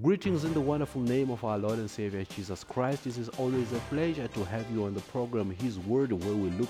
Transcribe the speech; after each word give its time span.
Greetings 0.00 0.44
in 0.44 0.54
the 0.54 0.60
wonderful 0.60 1.00
name 1.00 1.28
of 1.28 1.42
our 1.42 1.58
Lord 1.58 1.80
and 1.80 1.90
Savior 1.90 2.22
Jesus 2.22 2.62
Christ. 2.62 3.02
This 3.02 3.18
is 3.18 3.28
always 3.30 3.72
a 3.72 3.80
pleasure 3.90 4.28
to 4.28 4.44
have 4.44 4.64
you 4.70 4.84
on 4.84 4.94
the 4.94 5.00
program 5.00 5.50
His 5.50 5.76
Word, 5.80 6.12
where 6.12 6.36
we 6.36 6.50
look 6.50 6.68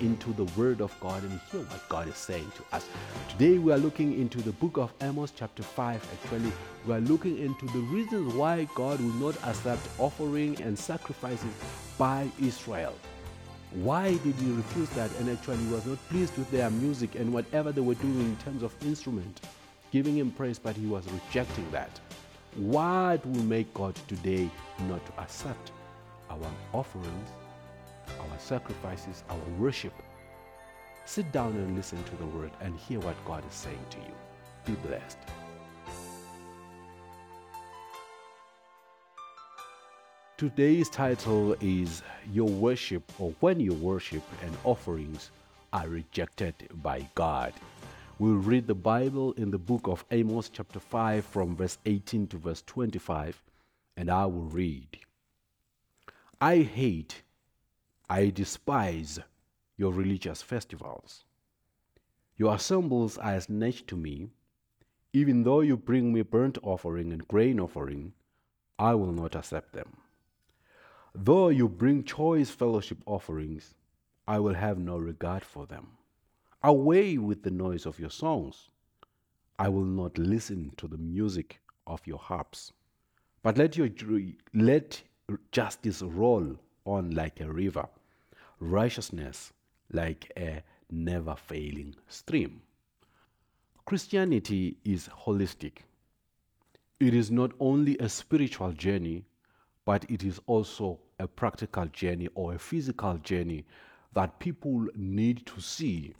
into 0.00 0.32
the 0.32 0.46
Word 0.58 0.80
of 0.80 0.98
God 0.98 1.22
and 1.22 1.38
hear 1.52 1.60
what 1.60 1.86
God 1.90 2.08
is 2.08 2.16
saying 2.16 2.50
to 2.56 2.74
us. 2.74 2.86
Today 3.28 3.58
we 3.58 3.70
are 3.70 3.76
looking 3.76 4.18
into 4.18 4.40
the 4.40 4.52
book 4.52 4.78
of 4.78 4.94
Amos, 5.02 5.30
chapter 5.30 5.62
5. 5.62 6.08
Actually, 6.24 6.52
we 6.86 6.94
are 6.94 7.02
looking 7.02 7.36
into 7.36 7.66
the 7.66 7.80
reasons 7.80 8.32
why 8.32 8.66
God 8.74 8.98
will 8.98 9.12
not 9.12 9.36
accept 9.46 9.86
offering 9.98 10.58
and 10.62 10.78
sacrifices 10.78 11.52
by 11.98 12.30
Israel. 12.40 12.94
Why 13.72 14.12
did 14.12 14.36
he 14.36 14.52
refuse 14.52 14.88
that? 14.90 15.10
And 15.18 15.28
actually, 15.28 15.66
was 15.66 15.84
not 15.84 15.98
pleased 16.08 16.38
with 16.38 16.50
their 16.50 16.70
music 16.70 17.14
and 17.16 17.30
whatever 17.30 17.72
they 17.72 17.82
were 17.82 17.94
doing 17.96 18.20
in 18.20 18.36
terms 18.38 18.62
of 18.62 18.74
instrument, 18.86 19.42
giving 19.92 20.16
him 20.16 20.30
praise, 20.30 20.58
but 20.58 20.76
he 20.76 20.86
was 20.86 21.04
rejecting 21.12 21.70
that. 21.72 22.00
What 22.56 23.24
will 23.24 23.44
make 23.44 23.72
God 23.74 23.94
today 24.08 24.50
not 24.88 25.06
to 25.06 25.22
accept 25.22 25.70
our 26.28 26.50
offerings, 26.72 27.30
our 28.18 28.38
sacrifices, 28.38 29.22
our 29.30 29.38
worship? 29.56 29.92
Sit 31.04 31.30
down 31.30 31.52
and 31.52 31.76
listen 31.76 32.02
to 32.02 32.16
the 32.16 32.26
word 32.26 32.50
and 32.60 32.76
hear 32.76 32.98
what 33.00 33.14
God 33.24 33.44
is 33.48 33.54
saying 33.54 33.84
to 33.90 33.98
you. 33.98 34.14
Be 34.66 34.72
blessed. 34.88 35.18
Today's 40.36 40.88
title 40.88 41.54
is 41.60 42.02
Your 42.32 42.48
Worship 42.48 43.12
or 43.20 43.32
When 43.38 43.60
Your 43.60 43.76
Worship 43.76 44.24
and 44.42 44.56
Offerings 44.64 45.30
Are 45.72 45.86
Rejected 45.86 46.54
by 46.82 47.08
God. 47.14 47.52
We'll 48.20 48.34
read 48.34 48.66
the 48.66 48.74
Bible 48.74 49.32
in 49.32 49.50
the 49.50 49.56
book 49.56 49.88
of 49.88 50.04
Amos, 50.10 50.50
chapter 50.50 50.78
5, 50.78 51.24
from 51.24 51.56
verse 51.56 51.78
18 51.86 52.26
to 52.26 52.36
verse 52.36 52.62
25, 52.66 53.42
and 53.96 54.10
I 54.10 54.26
will 54.26 54.44
read 54.44 54.98
I 56.38 56.58
hate, 56.58 57.22
I 58.10 58.28
despise 58.28 59.20
your 59.78 59.90
religious 59.90 60.42
festivals. 60.42 61.24
Your 62.36 62.56
assemblies 62.56 63.16
are 63.16 63.32
as 63.32 63.48
nature 63.48 63.86
to 63.86 63.96
me. 63.96 64.28
Even 65.14 65.42
though 65.44 65.60
you 65.60 65.78
bring 65.78 66.12
me 66.12 66.20
burnt 66.20 66.58
offering 66.62 67.14
and 67.14 67.26
grain 67.26 67.58
offering, 67.58 68.12
I 68.78 68.96
will 68.96 69.12
not 69.12 69.34
accept 69.34 69.72
them. 69.72 69.96
Though 71.14 71.48
you 71.48 71.70
bring 71.70 72.04
choice 72.04 72.50
fellowship 72.50 72.98
offerings, 73.06 73.72
I 74.28 74.40
will 74.40 74.56
have 74.56 74.76
no 74.78 74.98
regard 74.98 75.42
for 75.42 75.64
them. 75.64 75.92
Away 76.62 77.16
with 77.16 77.42
the 77.42 77.50
noise 77.50 77.86
of 77.86 77.98
your 77.98 78.10
songs. 78.10 78.68
I 79.58 79.68
will 79.70 79.84
not 79.84 80.18
listen 80.18 80.72
to 80.76 80.86
the 80.86 80.98
music 80.98 81.60
of 81.86 82.06
your 82.06 82.18
harps. 82.18 82.72
But 83.42 83.56
let 83.56 83.78
your 83.78 83.88
let 84.52 85.02
justice 85.52 86.02
roll 86.02 86.56
on 86.84 87.12
like 87.12 87.40
a 87.40 87.50
river, 87.50 87.88
righteousness 88.58 89.52
like 89.90 90.30
a 90.36 90.62
never 90.90 91.34
failing 91.34 91.96
stream. 92.08 92.60
Christianity 93.86 94.76
is 94.84 95.08
holistic. 95.08 95.78
It 96.98 97.14
is 97.14 97.30
not 97.30 97.52
only 97.58 97.96
a 97.98 98.08
spiritual 98.08 98.72
journey, 98.72 99.24
but 99.86 100.04
it 100.10 100.22
is 100.22 100.38
also 100.46 100.98
a 101.18 101.26
practical 101.26 101.86
journey 101.86 102.28
or 102.34 102.52
a 102.52 102.58
physical 102.58 103.16
journey 103.18 103.64
that 104.12 104.38
people 104.38 104.86
need 104.94 105.46
to 105.46 105.60
see 105.60 106.14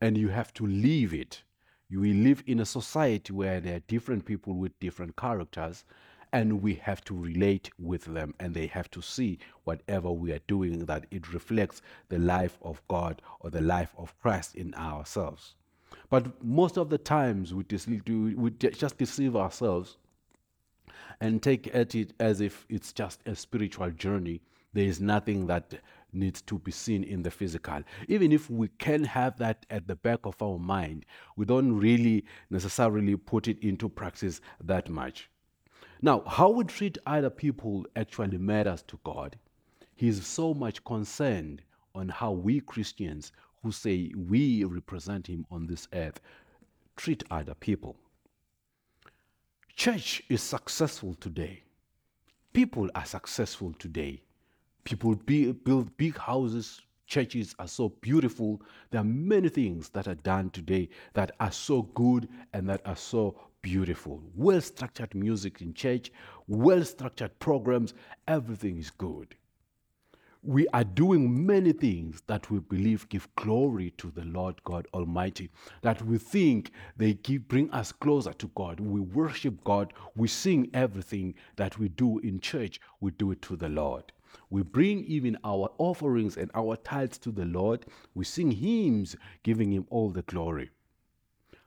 and 0.00 0.16
you 0.16 0.28
have 0.28 0.52
to 0.54 0.66
leave 0.66 1.14
it. 1.14 1.42
You 1.88 2.02
live 2.02 2.42
in 2.46 2.60
a 2.60 2.66
society 2.66 3.32
where 3.32 3.60
there 3.60 3.76
are 3.76 3.86
different 3.86 4.24
people 4.24 4.54
with 4.54 4.78
different 4.80 5.16
characters, 5.16 5.84
and 6.32 6.60
we 6.62 6.74
have 6.74 7.02
to 7.04 7.14
relate 7.14 7.70
with 7.78 8.04
them, 8.04 8.34
and 8.40 8.52
they 8.52 8.66
have 8.66 8.90
to 8.90 9.00
see 9.00 9.38
whatever 9.64 10.10
we 10.10 10.32
are 10.32 10.40
doing 10.46 10.86
that 10.86 11.06
it 11.10 11.32
reflects 11.32 11.82
the 12.08 12.18
life 12.18 12.58
of 12.62 12.82
God 12.88 13.22
or 13.40 13.50
the 13.50 13.60
life 13.60 13.94
of 13.96 14.18
Christ 14.20 14.54
in 14.54 14.74
ourselves. 14.74 15.54
But 16.10 16.42
most 16.44 16.76
of 16.76 16.90
the 16.90 16.98
times 16.98 17.54
we, 17.54 17.64
we 18.34 18.50
just 18.50 18.98
deceive 18.98 19.36
ourselves 19.36 19.96
and 21.20 21.42
take 21.42 21.74
at 21.74 21.94
it 21.94 22.12
as 22.20 22.40
if 22.40 22.66
it's 22.68 22.92
just 22.92 23.20
a 23.26 23.34
spiritual 23.34 23.90
journey. 23.90 24.40
There 24.72 24.84
is 24.84 25.00
nothing 25.00 25.46
that 25.46 25.74
needs 26.12 26.40
to 26.42 26.58
be 26.58 26.70
seen 26.70 27.04
in 27.04 27.22
the 27.22 27.30
physical. 27.30 27.82
Even 28.08 28.32
if 28.32 28.50
we 28.50 28.68
can 28.78 29.04
have 29.04 29.38
that 29.38 29.66
at 29.70 29.86
the 29.86 29.96
back 29.96 30.20
of 30.24 30.40
our 30.42 30.58
mind, 30.58 31.04
we 31.36 31.44
don't 31.44 31.76
really 31.76 32.24
necessarily 32.50 33.16
put 33.16 33.48
it 33.48 33.58
into 33.60 33.88
practice 33.88 34.40
that 34.62 34.88
much. 34.88 35.28
Now, 36.02 36.22
how 36.26 36.50
we 36.50 36.64
treat 36.64 36.98
other 37.06 37.30
people 37.30 37.86
actually 37.96 38.38
matters 38.38 38.82
to 38.88 38.98
God. 39.04 39.36
He 39.94 40.08
is 40.08 40.26
so 40.26 40.52
much 40.52 40.84
concerned 40.84 41.62
on 41.94 42.08
how 42.08 42.32
we 42.32 42.60
Christians, 42.60 43.32
who 43.62 43.72
say 43.72 44.12
we 44.14 44.64
represent 44.64 45.26
Him 45.26 45.46
on 45.50 45.66
this 45.66 45.88
earth, 45.94 46.20
treat 46.96 47.24
other 47.30 47.54
people. 47.54 47.96
Church 49.74 50.22
is 50.28 50.42
successful 50.42 51.14
today. 51.14 51.62
People 52.52 52.88
are 52.94 53.04
successful 53.04 53.74
today. 53.78 54.22
People 54.86 55.16
be, 55.16 55.50
build 55.50 55.96
big 55.96 56.16
houses, 56.16 56.80
churches 57.08 57.56
are 57.58 57.66
so 57.66 57.88
beautiful. 57.88 58.62
There 58.92 59.00
are 59.00 59.04
many 59.04 59.48
things 59.48 59.88
that 59.88 60.06
are 60.06 60.14
done 60.14 60.50
today 60.50 60.90
that 61.12 61.32
are 61.40 61.50
so 61.50 61.82
good 61.82 62.28
and 62.52 62.68
that 62.68 62.82
are 62.86 62.94
so 62.94 63.36
beautiful. 63.62 64.22
Well 64.36 64.60
structured 64.60 65.12
music 65.12 65.60
in 65.60 65.74
church, 65.74 66.12
well 66.46 66.84
structured 66.84 67.36
programs, 67.40 67.94
everything 68.28 68.78
is 68.78 68.90
good. 68.90 69.34
We 70.44 70.68
are 70.68 70.84
doing 70.84 71.44
many 71.44 71.72
things 71.72 72.22
that 72.28 72.48
we 72.48 72.60
believe 72.60 73.08
give 73.08 73.28
glory 73.34 73.90
to 73.98 74.12
the 74.12 74.24
Lord 74.24 74.62
God 74.62 74.86
Almighty, 74.94 75.50
that 75.82 76.00
we 76.02 76.18
think 76.18 76.70
they 76.96 77.14
give, 77.14 77.48
bring 77.48 77.68
us 77.72 77.90
closer 77.90 78.34
to 78.34 78.46
God. 78.54 78.78
We 78.78 79.00
worship 79.00 79.64
God, 79.64 79.92
we 80.14 80.28
sing 80.28 80.70
everything 80.72 81.34
that 81.56 81.76
we 81.76 81.88
do 81.88 82.20
in 82.20 82.38
church, 82.38 82.80
we 83.00 83.10
do 83.10 83.32
it 83.32 83.42
to 83.42 83.56
the 83.56 83.68
Lord. 83.68 84.12
We 84.50 84.62
bring 84.62 85.04
even 85.04 85.36
our 85.44 85.70
offerings 85.78 86.36
and 86.36 86.50
our 86.54 86.76
tithes 86.76 87.18
to 87.18 87.30
the 87.30 87.44
Lord. 87.44 87.86
We 88.14 88.24
sing 88.24 88.52
hymns 88.52 89.16
giving 89.42 89.72
him 89.72 89.86
all 89.90 90.10
the 90.10 90.22
glory. 90.22 90.70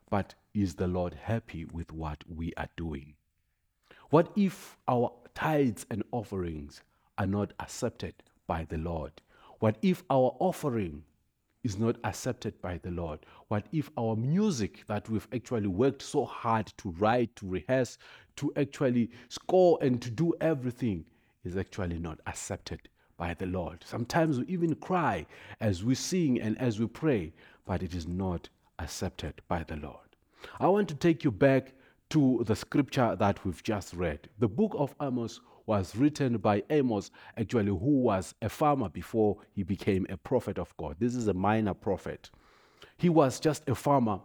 But 0.10 0.36
is 0.54 0.76
the 0.76 0.88
Lord 0.88 1.14
happy 1.14 1.66
with 1.66 1.92
what 1.92 2.24
we 2.28 2.54
are 2.58 2.70
doing? 2.76 3.14
What 4.10 4.32
if 4.36 4.78
our 4.88 5.12
tithes 5.36 5.86
and 5.92 6.04
offerings 6.12 6.82
are 7.18 7.28
not 7.28 7.54
accepted 7.60 8.16
by 8.48 8.66
the 8.66 8.78
Lord? 8.78 9.22
What 9.60 9.78
if 9.82 10.04
our 10.10 10.36
offering 10.40 11.04
is 11.64 11.78
not 11.78 11.98
accepted 12.04 12.60
by 12.62 12.78
the 12.80 12.92
Lord? 12.92 13.20
What 13.50 13.68
if 13.72 13.92
our 13.98 14.16
music 14.16 14.86
that 14.88 15.10
we've 15.10 15.28
actually 15.34 15.68
worked 15.68 16.02
so 16.02 16.26
hard 16.26 16.68
to 16.78 16.90
write, 16.92 17.36
to 17.36 17.48
rehearse, 17.48 17.98
to 18.38 18.52
actually 18.56 19.12
score, 19.28 19.78
and 19.82 20.02
to 20.02 20.10
do 20.10 20.34
everything 20.42 21.06
is 21.44 21.58
actually 21.58 22.00
not 22.00 22.20
accepted 22.28 22.90
by 23.18 23.34
the 23.34 23.46
Lord. 23.46 23.84
Sometimes 23.86 24.40
we 24.40 24.46
even 24.46 24.76
cry 24.76 25.26
as 25.60 25.84
we 25.84 25.96
sing 25.96 26.40
and 26.40 26.58
as 26.58 26.80
we 26.80 26.88
pray, 26.88 27.34
but 27.66 27.84
it 27.84 27.94
is 27.94 28.08
not 28.08 28.50
accepted 28.80 29.42
by 29.48 29.64
the 29.64 29.76
Lord. 29.76 30.16
I 30.60 30.68
want 30.68 30.88
to 30.90 30.96
take 30.96 31.24
you 31.24 31.32
back 31.32 31.74
to 32.12 32.44
the 32.46 32.56
scripture 32.56 33.16
that 33.18 33.46
we've 33.46 33.62
just 33.62 33.94
read. 33.94 34.30
The 34.40 34.48
book 34.48 34.74
of 34.78 34.96
Amos 35.02 35.42
was 35.66 35.96
written 35.96 36.38
by 36.38 36.64
Amos, 36.72 37.12
actually, 37.38 37.68
who 37.68 38.02
was 38.02 38.34
a 38.42 38.50
farmer 38.50 38.90
before 38.90 39.38
he 39.54 39.62
became 39.62 40.08
a 40.10 40.18
prophet 40.18 40.58
of 40.58 40.76
God. 40.78 40.96
This 40.98 41.14
is 41.14 41.28
a 41.28 41.34
minor 41.34 41.76
prophet. 41.76 42.32
He 42.98 43.10
was 43.10 43.40
just 43.40 43.70
a 43.70 43.76
farmer 43.76 44.20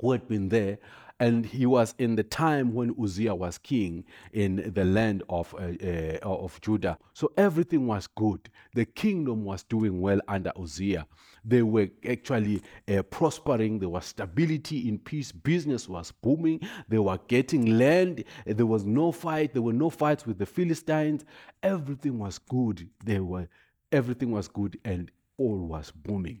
who 0.00 0.12
had 0.12 0.28
been 0.28 0.48
there 0.48 0.78
and 1.18 1.46
he 1.46 1.64
was 1.64 1.94
in 1.98 2.16
the 2.16 2.22
time 2.22 2.74
when 2.74 2.94
Uzziah 3.02 3.34
was 3.34 3.58
king 3.58 4.04
in 4.32 4.70
the 4.74 4.84
land 4.84 5.22
of, 5.28 5.54
uh, 5.54 5.72
uh, 5.82 6.18
of 6.22 6.60
Judah. 6.60 6.98
So 7.14 7.32
everything 7.36 7.86
was 7.86 8.06
good. 8.06 8.50
The 8.74 8.84
kingdom 8.84 9.44
was 9.44 9.62
doing 9.62 10.00
well 10.00 10.20
under 10.28 10.52
Uzziah. 10.60 11.06
They 11.44 11.62
were 11.62 11.88
actually 12.08 12.62
uh, 12.88 13.02
prospering. 13.02 13.78
There 13.78 13.88
was 13.88 14.04
stability 14.04 14.88
in 14.88 14.98
peace. 14.98 15.32
Business 15.32 15.88
was 15.88 16.12
booming. 16.12 16.60
They 16.88 16.98
were 16.98 17.18
getting 17.28 17.78
land. 17.78 18.24
There 18.44 18.66
was 18.66 18.84
no 18.84 19.12
fight. 19.12 19.52
There 19.52 19.62
were 19.62 19.72
no 19.72 19.88
fights 19.88 20.26
with 20.26 20.38
the 20.38 20.46
Philistines. 20.46 21.24
Everything 21.62 22.18
was 22.18 22.38
good. 22.38 22.88
There 23.04 23.24
were 23.24 23.48
everything 23.92 24.32
was 24.32 24.48
good 24.48 24.78
and 24.84 25.10
all 25.38 25.56
was 25.56 25.92
booming. 25.92 26.40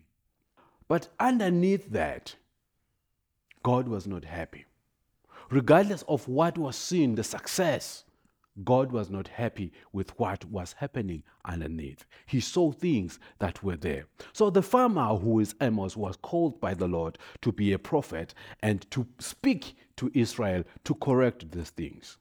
But 0.88 1.08
underneath 1.18 1.90
that, 1.90 2.34
God 3.62 3.88
was 3.88 4.06
not 4.06 4.24
happy. 4.24 4.64
Regardless 5.50 6.02
of 6.08 6.26
what 6.28 6.58
was 6.58 6.76
seen, 6.76 7.14
the 7.14 7.24
success, 7.24 8.04
God 8.64 8.90
was 8.90 9.10
not 9.10 9.28
happy 9.28 9.72
with 9.92 10.18
what 10.18 10.44
was 10.46 10.72
happening 10.72 11.22
underneath. 11.44 12.04
He 12.24 12.40
saw 12.40 12.72
things 12.72 13.18
that 13.38 13.62
were 13.62 13.76
there. 13.76 14.06
So 14.32 14.50
the 14.50 14.62
farmer, 14.62 15.14
who 15.14 15.40
is 15.40 15.54
Amos, 15.60 15.96
was 15.96 16.16
called 16.16 16.60
by 16.60 16.74
the 16.74 16.88
Lord 16.88 17.18
to 17.42 17.52
be 17.52 17.72
a 17.72 17.78
prophet 17.78 18.34
and 18.62 18.90
to 18.90 19.06
speak 19.18 19.76
to 19.96 20.10
Israel 20.14 20.64
to 20.84 20.94
correct 20.94 21.50
these 21.50 21.70
things. 21.70 22.16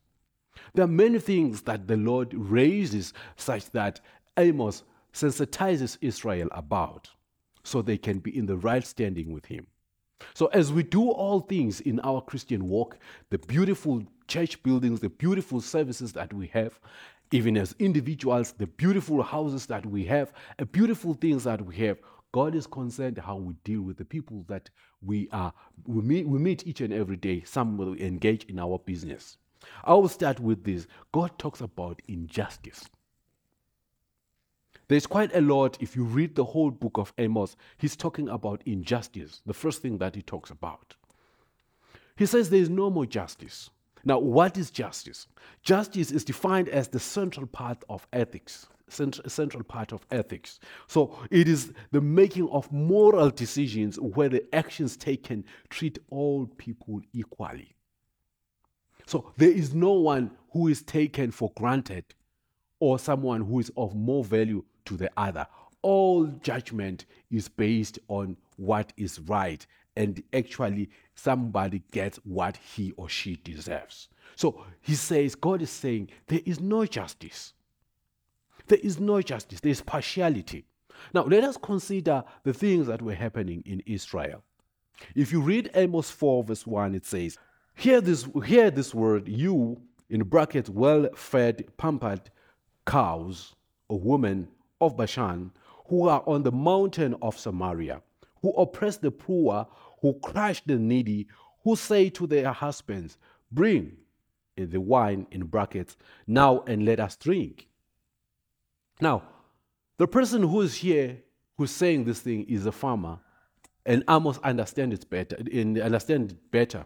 There 0.73 0.85
are 0.85 0.89
many 0.89 1.19
things 1.19 1.61
that 1.63 1.87
the 1.87 1.97
Lord 1.97 2.33
raises 2.33 3.13
such 3.37 3.71
that 3.71 4.01
Amos 4.37 4.83
sensitizes 5.13 5.97
Israel 6.01 6.49
about 6.51 7.09
so 7.63 7.81
they 7.81 7.97
can 7.97 8.19
be 8.19 8.37
in 8.37 8.45
the 8.45 8.57
right 8.57 8.85
standing 8.85 9.31
with 9.31 9.45
Him. 9.45 9.67
So, 10.33 10.47
as 10.47 10.73
we 10.73 10.83
do 10.83 11.09
all 11.09 11.41
things 11.41 11.81
in 11.81 11.99
our 12.01 12.21
Christian 12.21 12.67
walk, 12.67 12.97
the 13.29 13.37
beautiful 13.37 14.03
church 14.27 14.61
buildings, 14.63 14.99
the 14.99 15.09
beautiful 15.09 15.61
services 15.61 16.13
that 16.13 16.33
we 16.33 16.47
have, 16.47 16.79
even 17.31 17.57
as 17.57 17.75
individuals, 17.79 18.53
the 18.53 18.67
beautiful 18.67 19.21
houses 19.23 19.65
that 19.67 19.85
we 19.85 20.05
have, 20.05 20.33
the 20.57 20.65
beautiful 20.65 21.13
things 21.13 21.43
that 21.43 21.61
we 21.61 21.75
have, 21.77 21.97
God 22.31 22.53
is 22.53 22.67
concerned 22.67 23.17
how 23.17 23.37
we 23.37 23.53
deal 23.63 23.81
with 23.81 23.97
the 23.97 24.05
people 24.05 24.43
that 24.47 24.69
we 25.01 25.29
are 25.31 25.53
we 25.85 26.01
meet, 26.01 26.27
we 26.27 26.37
meet 26.39 26.67
each 26.67 26.81
and 26.81 26.93
every 26.93 27.15
day. 27.15 27.43
Some 27.45 27.77
will 27.77 27.93
engage 27.95 28.43
in 28.45 28.59
our 28.59 28.79
business. 28.79 29.37
I 29.83 29.93
will 29.93 30.09
start 30.09 30.39
with 30.39 30.63
this. 30.63 30.87
God 31.11 31.37
talks 31.39 31.61
about 31.61 32.01
injustice. 32.07 32.85
There's 34.87 35.07
quite 35.07 35.35
a 35.35 35.41
lot, 35.41 35.77
if 35.81 35.95
you 35.95 36.03
read 36.03 36.35
the 36.35 36.43
whole 36.43 36.69
book 36.71 36.97
of 36.97 37.13
Amos, 37.17 37.55
he's 37.77 37.95
talking 37.95 38.29
about 38.29 38.61
injustice, 38.65 39.41
the 39.45 39.53
first 39.53 39.81
thing 39.81 39.97
that 39.97 40.15
he 40.15 40.21
talks 40.21 40.51
about. 40.51 40.95
He 42.15 42.25
says 42.25 42.49
there 42.49 42.59
is 42.59 42.69
no 42.69 42.89
more 42.89 43.05
justice. 43.05 43.69
Now, 44.03 44.19
what 44.19 44.57
is 44.57 44.69
justice? 44.69 45.27
Justice 45.63 46.11
is 46.11 46.23
defined 46.23 46.69
as 46.69 46.87
the 46.87 46.99
central 46.99 47.47
part 47.47 47.83
of 47.89 48.07
ethics, 48.13 48.67
central 48.87 49.63
part 49.63 49.91
of 49.91 50.05
ethics. 50.11 50.59
So 50.85 51.17
it 51.31 51.47
is 51.47 51.73
the 51.91 52.01
making 52.01 52.47
of 52.49 52.71
moral 52.71 53.31
decisions 53.31 53.99
where 53.99 54.29
the 54.29 54.45
actions 54.53 54.95
taken 54.95 55.43
treat 55.69 55.97
all 56.11 56.45
people 56.45 57.01
equally. 57.11 57.75
So 59.07 59.31
there 59.37 59.49
is 59.49 59.73
no 59.73 59.93
one 59.93 60.31
who 60.51 60.67
is 60.67 60.83
taken 60.83 61.31
for 61.31 61.51
granted 61.57 62.05
or 62.79 62.99
someone 62.99 63.41
who 63.41 63.59
is 63.59 63.71
of 63.75 63.95
more 63.95 64.23
value 64.23 64.63
to 64.85 64.97
the 64.97 65.11
other. 65.17 65.47
All 65.81 66.25
judgment 66.25 67.05
is 67.29 67.47
based 67.47 67.99
on 68.07 68.37
what 68.57 68.93
is 68.97 69.19
right, 69.19 69.65
and 69.95 70.21
actually, 70.33 70.89
somebody 71.13 71.81
gets 71.91 72.17
what 72.25 72.57
he 72.57 72.91
or 72.97 73.07
she 73.07 73.37
deserves. 73.37 74.09
So 74.35 74.65
he 74.81 74.95
says, 74.95 75.35
God 75.35 75.61
is 75.61 75.69
saying, 75.69 76.09
there 76.27 76.41
is 76.45 76.59
no 76.59 76.85
justice. 76.85 77.53
There 78.67 78.79
is 78.79 78.99
no 78.99 79.21
justice, 79.21 79.59
there 79.59 79.71
is 79.71 79.81
partiality. 79.81 80.65
Now, 81.13 81.23
let 81.23 81.43
us 81.43 81.57
consider 81.61 82.23
the 82.43 82.53
things 82.53 82.87
that 82.87 83.01
were 83.01 83.13
happening 83.13 83.63
in 83.65 83.81
Israel. 83.85 84.43
If 85.13 85.31
you 85.31 85.41
read 85.41 85.71
Amos 85.75 86.09
4, 86.09 86.43
verse 86.43 86.65
1, 86.65 86.95
it 86.95 87.05
says, 87.05 87.37
Hear 87.75 88.01
this, 88.01 88.27
hear 88.45 88.71
this 88.71 88.93
word, 88.93 89.27
you, 89.27 89.81
in 90.09 90.23
brackets, 90.23 90.69
well 90.69 91.09
fed, 91.15 91.65
pampered 91.77 92.31
cows, 92.85 93.53
or 93.89 93.99
women 93.99 94.47
of 94.81 94.97
Bashan, 94.97 95.51
who 95.87 96.07
are 96.07 96.23
on 96.25 96.43
the 96.43 96.51
mountain 96.51 97.15
of 97.21 97.37
Samaria, 97.37 98.01
who 98.41 98.51
oppress 98.51 98.97
the 98.97 99.11
poor, 99.11 99.67
who 100.01 100.19
crush 100.19 100.61
the 100.65 100.77
needy, 100.77 101.27
who 101.63 101.75
say 101.75 102.09
to 102.11 102.27
their 102.27 102.51
husbands, 102.51 103.17
Bring 103.51 103.97
in 104.57 104.69
the 104.69 104.81
wine 104.81 105.27
in 105.31 105.45
brackets 105.45 105.97
now 106.27 106.63
and 106.67 106.85
let 106.85 106.99
us 106.99 107.15
drink. 107.15 107.67
Now, 109.01 109.23
the 109.97 110.07
person 110.07 110.43
who 110.43 110.61
is 110.61 110.75
here 110.75 111.17
who's 111.57 111.71
saying 111.71 112.05
this 112.05 112.19
thing 112.19 112.45
is 112.45 112.65
a 112.65 112.71
farmer, 112.71 113.19
and 113.85 114.03
Amos 114.09 114.39
understand 114.39 114.93
it 114.93 115.09
better. 115.09 115.37
And 115.51 115.79
Understand 115.79 116.31
it 116.31 116.51
better. 116.51 116.85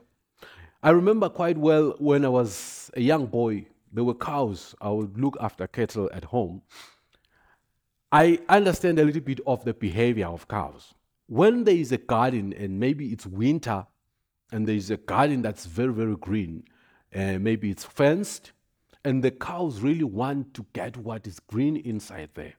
I 0.83 0.91
remember 0.91 1.29
quite 1.29 1.57
well 1.57 1.95
when 1.99 2.25
I 2.25 2.29
was 2.29 2.91
a 2.95 3.01
young 3.01 3.25
boy. 3.25 3.65
There 3.91 4.03
were 4.03 4.13
cows. 4.13 4.75
I 4.79 4.89
would 4.89 5.19
look 5.19 5.35
after 5.41 5.65
cattle 5.67 6.09
at 6.13 6.23
home, 6.23 6.61
I 8.11 8.39
understand 8.49 8.99
a 8.99 9.03
little 9.03 9.21
bit 9.21 9.39
of 9.45 9.63
the 9.63 9.73
behavior 9.73 10.27
of 10.27 10.47
cows. 10.47 10.93
When 11.27 11.63
there 11.63 11.75
is 11.75 11.91
a 11.91 11.97
garden 11.97 12.53
and 12.53 12.79
maybe 12.79 13.09
it's 13.09 13.25
winter 13.25 13.85
and 14.51 14.67
there 14.67 14.75
is 14.75 14.89
a 14.89 14.97
garden 14.97 15.43
that's 15.43 15.65
very, 15.65 15.93
very 15.93 16.15
green, 16.15 16.63
and 17.11 17.37
uh, 17.37 17.39
maybe 17.39 17.69
it's 17.69 17.83
fenced, 17.83 18.51
and 19.05 19.23
the 19.23 19.29
cows 19.29 19.79
really 19.81 20.03
want 20.03 20.53
to 20.55 20.65
get 20.73 20.97
what 20.97 21.27
is 21.27 21.39
green 21.39 21.77
inside 21.77 22.29
there. 22.33 22.55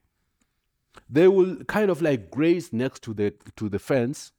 They 1.09 1.27
will 1.27 1.57
kind 1.65 1.91
of 1.91 2.01
like 2.01 2.31
graze 2.31 2.73
next 2.73 3.03
to 3.03 3.15
the, 3.15 3.35
to 3.57 3.69
the 3.69 3.79
fence 3.81 4.33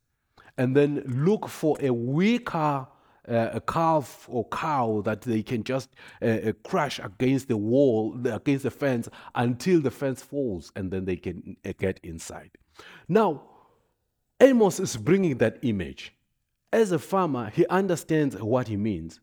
and 0.57 0.75
then 0.75 1.04
look 1.06 1.48
for 1.48 1.78
a 1.81 1.94
weaker 1.94 2.88
uh, 3.27 3.50
a 3.53 3.62
calf 3.62 4.27
or 4.29 4.47
cow 4.50 5.01
that 5.06 5.21
they 5.21 5.44
can 5.44 5.63
just 5.63 5.89
uh, 6.21 6.25
uh, 6.25 6.53
crash 6.63 7.00
against 7.00 7.47
the 7.47 7.57
wall, 7.57 8.15
against 8.25 8.63
the 8.63 8.71
fence 8.71 9.07
until 9.35 9.79
the 9.81 9.91
fence 9.91 10.21
falls 10.23 10.71
and 10.75 10.91
then 10.91 11.06
they 11.06 11.15
can 11.15 11.56
uh, 11.65 11.73
get 11.77 12.00
inside. 12.03 12.51
Now, 13.07 13.44
Amos 14.39 14.79
is 14.79 14.97
bringing 14.97 15.38
that 15.38 15.59
image. 15.62 16.13
As 16.73 16.91
a 16.91 17.00
farmer, 17.00 17.51
he 17.53 17.68
understands 17.68 18.35
what 18.38 18.68
he 18.68 18.77
means. 18.77 19.19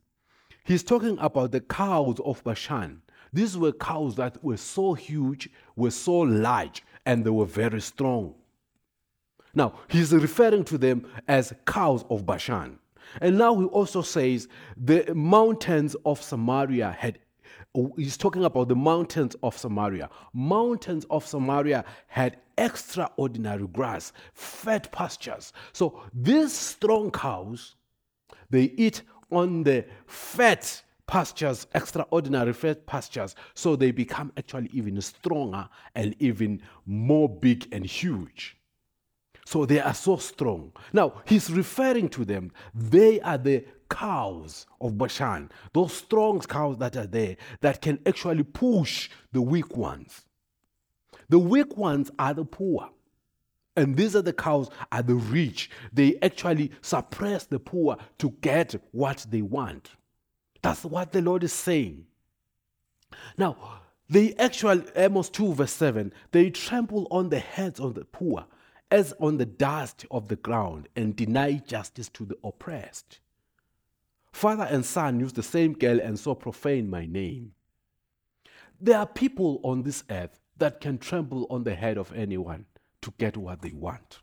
He's 0.64 0.82
talking 0.82 1.18
about 1.18 1.50
the 1.50 1.60
cows 1.60 2.20
of 2.24 2.44
Bashan. 2.44 3.02
These 3.32 3.56
were 3.56 3.72
cows 3.72 4.16
that 4.16 4.42
were 4.44 4.58
so 4.58 4.94
huge, 4.94 5.50
were 5.76 5.90
so 5.90 6.18
large, 6.20 6.84
and 7.04 7.24
they 7.24 7.30
were 7.30 7.46
very 7.46 7.80
strong. 7.80 8.34
Now, 9.54 9.74
he's 9.88 10.12
referring 10.12 10.64
to 10.64 10.78
them 10.78 11.06
as 11.26 11.54
cows 11.66 12.04
of 12.10 12.26
Bashan. 12.26 12.78
And 13.20 13.38
now 13.38 13.58
he 13.58 13.66
also 13.66 14.02
says 14.02 14.48
the 14.76 15.14
mountains 15.14 15.96
of 16.04 16.22
Samaria 16.22 16.96
had 16.98 17.18
he's 17.96 18.16
talking 18.16 18.44
about 18.44 18.68
the 18.68 18.76
mountains 18.76 19.36
of 19.42 19.56
Samaria. 19.56 20.10
Mountains 20.32 21.04
of 21.10 21.26
Samaria 21.26 21.84
had 22.06 22.38
extraordinary 22.56 23.66
grass, 23.68 24.12
fat 24.32 24.90
pastures. 24.92 25.52
So 25.72 26.02
these 26.12 26.52
strong 26.52 27.10
cows, 27.10 27.76
they 28.50 28.64
eat 28.76 29.02
on 29.30 29.62
the 29.62 29.84
fat 30.06 30.82
pastures, 31.06 31.66
extraordinary 31.74 32.52
fat 32.52 32.86
pastures, 32.86 33.34
so 33.54 33.76
they 33.76 33.90
become 33.90 34.32
actually 34.36 34.70
even 34.72 35.00
stronger 35.00 35.68
and 35.94 36.14
even 36.18 36.60
more 36.86 37.28
big 37.28 37.66
and 37.72 37.84
huge. 37.84 38.57
So 39.48 39.64
they 39.64 39.80
are 39.80 39.94
so 39.94 40.18
strong. 40.18 40.72
Now, 40.92 41.22
he's 41.24 41.50
referring 41.50 42.10
to 42.10 42.26
them. 42.26 42.52
They 42.74 43.18
are 43.22 43.38
the 43.38 43.64
cows 43.88 44.66
of 44.78 44.98
Bashan, 44.98 45.50
those 45.72 45.94
strong 45.94 46.40
cows 46.40 46.76
that 46.80 46.98
are 46.98 47.06
there 47.06 47.38
that 47.62 47.80
can 47.80 47.98
actually 48.04 48.42
push 48.42 49.08
the 49.32 49.40
weak 49.40 49.74
ones. 49.74 50.26
The 51.30 51.38
weak 51.38 51.78
ones 51.78 52.10
are 52.18 52.34
the 52.34 52.44
poor. 52.44 52.90
And 53.74 53.96
these 53.96 54.14
are 54.14 54.20
the 54.20 54.34
cows 54.34 54.68
are 54.92 55.02
the 55.02 55.14
rich. 55.14 55.70
They 55.94 56.18
actually 56.20 56.70
suppress 56.82 57.46
the 57.46 57.58
poor 57.58 57.96
to 58.18 58.28
get 58.42 58.74
what 58.90 59.24
they 59.30 59.40
want. 59.40 59.92
That's 60.60 60.84
what 60.84 61.12
the 61.12 61.22
Lord 61.22 61.42
is 61.42 61.54
saying. 61.54 62.04
Now, 63.38 63.56
they 64.10 64.34
actually, 64.34 64.84
Amos 64.94 65.30
2, 65.30 65.54
verse 65.54 65.72
7, 65.72 66.12
they 66.32 66.50
trample 66.50 67.08
on 67.10 67.30
the 67.30 67.38
heads 67.38 67.80
of 67.80 67.94
the 67.94 68.04
poor 68.04 68.44
as 68.90 69.14
on 69.20 69.36
the 69.36 69.46
dust 69.46 70.06
of 70.10 70.28
the 70.28 70.36
ground 70.36 70.88
and 70.96 71.14
deny 71.14 71.54
justice 71.54 72.08
to 72.10 72.24
the 72.24 72.36
oppressed. 72.42 73.20
Father 74.32 74.64
and 74.64 74.84
son 74.84 75.20
use 75.20 75.32
the 75.32 75.42
same 75.42 75.72
girl 75.72 76.00
and 76.00 76.18
so 76.18 76.34
profane 76.34 76.88
my 76.88 77.06
name. 77.06 77.52
There 78.80 78.98
are 78.98 79.06
people 79.06 79.60
on 79.64 79.82
this 79.82 80.04
earth 80.10 80.38
that 80.58 80.80
can 80.80 80.98
trample 80.98 81.46
on 81.50 81.64
the 81.64 81.74
head 81.74 81.98
of 81.98 82.12
anyone 82.14 82.66
to 83.02 83.12
get 83.18 83.36
what 83.36 83.62
they 83.62 83.72
want. 83.72 84.20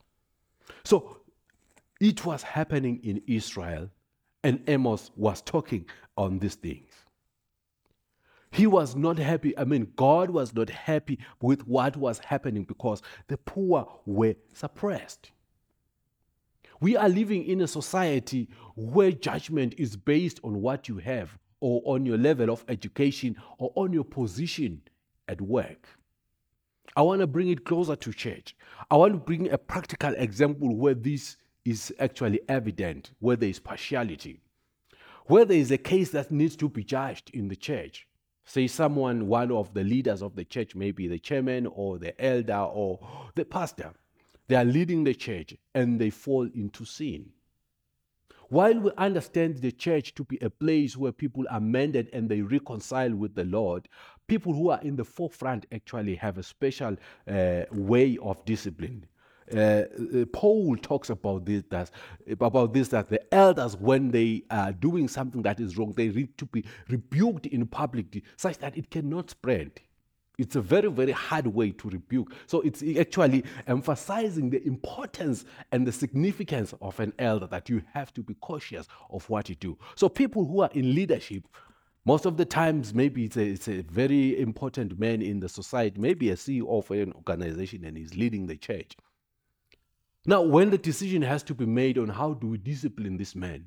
So 0.83 1.21
it 1.99 2.25
was 2.25 2.43
happening 2.43 2.99
in 3.03 3.21
Israel, 3.27 3.89
and 4.43 4.61
Amos 4.67 5.11
was 5.15 5.41
talking 5.41 5.85
on 6.17 6.39
these 6.39 6.55
things. 6.55 6.91
He 8.51 8.67
was 8.67 8.95
not 8.95 9.17
happy. 9.17 9.57
I 9.57 9.65
mean, 9.65 9.91
God 9.95 10.29
was 10.29 10.53
not 10.53 10.69
happy 10.69 11.19
with 11.41 11.67
what 11.67 11.97
was 11.97 12.19
happening 12.19 12.63
because 12.63 13.01
the 13.27 13.37
poor 13.37 13.87
were 14.05 14.35
suppressed. 14.53 15.31
We 16.79 16.95
are 16.95 17.09
living 17.09 17.45
in 17.45 17.61
a 17.61 17.67
society 17.67 18.49
where 18.75 19.11
judgment 19.11 19.75
is 19.77 19.95
based 19.95 20.39
on 20.43 20.61
what 20.61 20.87
you 20.87 20.97
have, 20.97 21.37
or 21.61 21.81
on 21.85 22.05
your 22.05 22.17
level 22.17 22.49
of 22.49 22.63
education, 22.67 23.35
or 23.57 23.71
on 23.75 23.93
your 23.93 24.03
position 24.03 24.81
at 25.27 25.41
work. 25.41 25.87
I 26.95 27.01
want 27.01 27.21
to 27.21 27.27
bring 27.27 27.49
it 27.49 27.65
closer 27.65 27.95
to 27.95 28.13
church. 28.13 28.55
I 28.89 28.95
want 28.95 29.13
to 29.13 29.19
bring 29.19 29.49
a 29.51 29.57
practical 29.57 30.13
example 30.15 30.75
where 30.75 30.93
this 30.93 31.37
is 31.65 31.93
actually 31.99 32.39
evident, 32.47 33.11
where 33.19 33.35
there 33.35 33.49
is 33.49 33.59
partiality, 33.59 34.39
where 35.25 35.45
there 35.45 35.57
is 35.57 35.71
a 35.71 35.77
case 35.77 36.11
that 36.11 36.31
needs 36.31 36.55
to 36.57 36.69
be 36.69 36.83
judged 36.83 37.31
in 37.33 37.47
the 37.47 37.55
church. 37.55 38.07
Say 38.45 38.67
someone, 38.67 39.27
one 39.27 39.51
of 39.51 39.73
the 39.73 39.83
leaders 39.83 40.21
of 40.21 40.35
the 40.35 40.45
church, 40.45 40.75
maybe 40.75 41.07
the 41.07 41.19
chairman 41.19 41.65
or 41.65 41.97
the 41.97 42.19
elder 42.23 42.59
or 42.59 42.99
the 43.33 43.43
pastor, 43.43 43.93
they 44.47 44.55
are 44.55 44.65
leading 44.65 45.03
the 45.03 45.15
church 45.15 45.55
and 45.73 45.99
they 45.99 46.11
fall 46.11 46.47
into 46.53 46.85
sin. 46.85 47.31
While 48.49 48.79
we 48.79 48.91
understand 48.97 49.57
the 49.57 49.71
church 49.71 50.13
to 50.15 50.23
be 50.23 50.37
a 50.37 50.51
place 50.51 50.95
where 50.95 51.11
people 51.11 51.45
are 51.49 51.59
mended 51.59 52.09
and 52.13 52.29
they 52.29 52.41
reconcile 52.41 53.15
with 53.15 53.33
the 53.33 53.45
Lord, 53.45 53.89
people 54.27 54.53
who 54.53 54.69
are 54.69 54.81
in 54.81 54.95
the 54.95 55.03
forefront 55.03 55.65
actually 55.71 56.15
have 56.15 56.37
a 56.37 56.43
special 56.43 56.95
uh, 57.27 57.63
way 57.71 58.17
of 58.21 58.45
discipline. 58.45 59.07
Uh, 59.53 59.57
uh, 59.57 60.25
Paul 60.33 60.75
talks 60.77 61.09
about 61.09 61.45
this 61.45 61.63
that 61.69 61.91
about 62.29 62.73
this 62.73 62.87
that 62.89 63.09
the 63.09 63.33
elders, 63.33 63.77
when 63.77 64.09
they 64.09 64.43
are 64.49 64.71
doing 64.71 65.07
something 65.07 65.43
that 65.43 65.59
is 65.59 65.77
wrong, 65.77 65.93
they 65.95 66.07
need 66.07 66.37
to 66.37 66.45
be 66.45 66.65
rebuked 66.89 67.45
in 67.47 67.65
public, 67.67 68.23
such 68.37 68.57
that 68.59 68.77
it 68.77 68.89
cannot 68.89 69.29
spread. 69.29 69.81
It's 70.37 70.55
a 70.55 70.61
very, 70.61 70.89
very 70.89 71.11
hard 71.11 71.47
way 71.47 71.71
to 71.71 71.89
rebuke. 71.89 72.33
So 72.47 72.61
it's 72.61 72.83
actually 72.99 73.45
emphasizing 73.67 74.49
the 74.49 74.65
importance 74.67 75.45
and 75.71 75.87
the 75.87 75.91
significance 75.91 76.73
of 76.81 76.99
an 76.99 77.13
elder 77.19 77.47
that 77.47 77.69
you 77.69 77.81
have 77.93 78.13
to 78.15 78.23
be 78.23 78.33
cautious 78.35 78.87
of 79.09 79.29
what 79.29 79.47
you 79.47 79.55
do. 79.55 79.77
So 79.95 80.09
people 80.09 80.45
who 80.45 80.61
are 80.61 80.69
in 80.73 80.93
leadership, 80.93 81.47
most 82.03 82.25
of 82.25 82.37
the 82.37 82.45
times, 82.45 82.93
maybe 82.93 83.25
it's 83.25 83.37
a, 83.37 83.43
it's 83.43 83.67
a 83.67 83.81
very 83.83 84.39
important 84.39 84.99
man 84.99 85.21
in 85.21 85.39
the 85.39 85.49
society, 85.49 85.99
maybe 85.99 86.29
a 86.31 86.35
CEO 86.35 86.67
of 86.67 86.91
an 86.91 87.13
organization 87.13 87.85
and 87.85 87.97
he's 87.97 88.15
leading 88.15 88.45
the 88.45 88.57
church. 88.57 88.97
Now, 90.27 90.41
when 90.41 90.71
the 90.71 90.77
decision 90.77 91.21
has 91.21 91.43
to 91.43 91.53
be 91.53 91.67
made 91.67 91.99
on 91.99 92.09
how 92.09 92.33
do 92.33 92.47
we 92.47 92.57
discipline 92.57 93.17
this 93.17 93.35
man, 93.35 93.65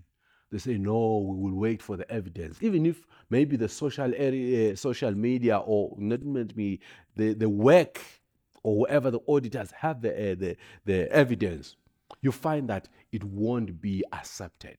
they 0.50 0.58
say 0.58 0.76
no 0.76 1.18
we 1.18 1.50
will 1.50 1.56
wait 1.56 1.82
for 1.82 1.96
the 1.96 2.10
evidence. 2.10 2.58
Even 2.62 2.84
if 2.86 3.06
maybe 3.30 3.56
the 3.56 3.68
social 3.68 4.12
area 4.16 4.76
social 4.76 5.12
media 5.12 5.58
or 5.58 5.94
not 5.98 6.22
maybe 6.22 6.80
the, 7.16 7.34
the 7.34 7.48
work 7.48 8.00
or 8.62 8.78
whatever 8.78 9.10
the 9.10 9.20
auditors 9.28 9.70
have 9.70 10.00
the, 10.00 10.10
uh, 10.10 10.34
the, 10.34 10.56
the 10.84 11.12
evidence 11.12 11.76
you 12.22 12.32
find 12.32 12.68
that 12.68 12.88
it 13.12 13.22
won't 13.22 13.80
be 13.80 14.02
accepted. 14.12 14.78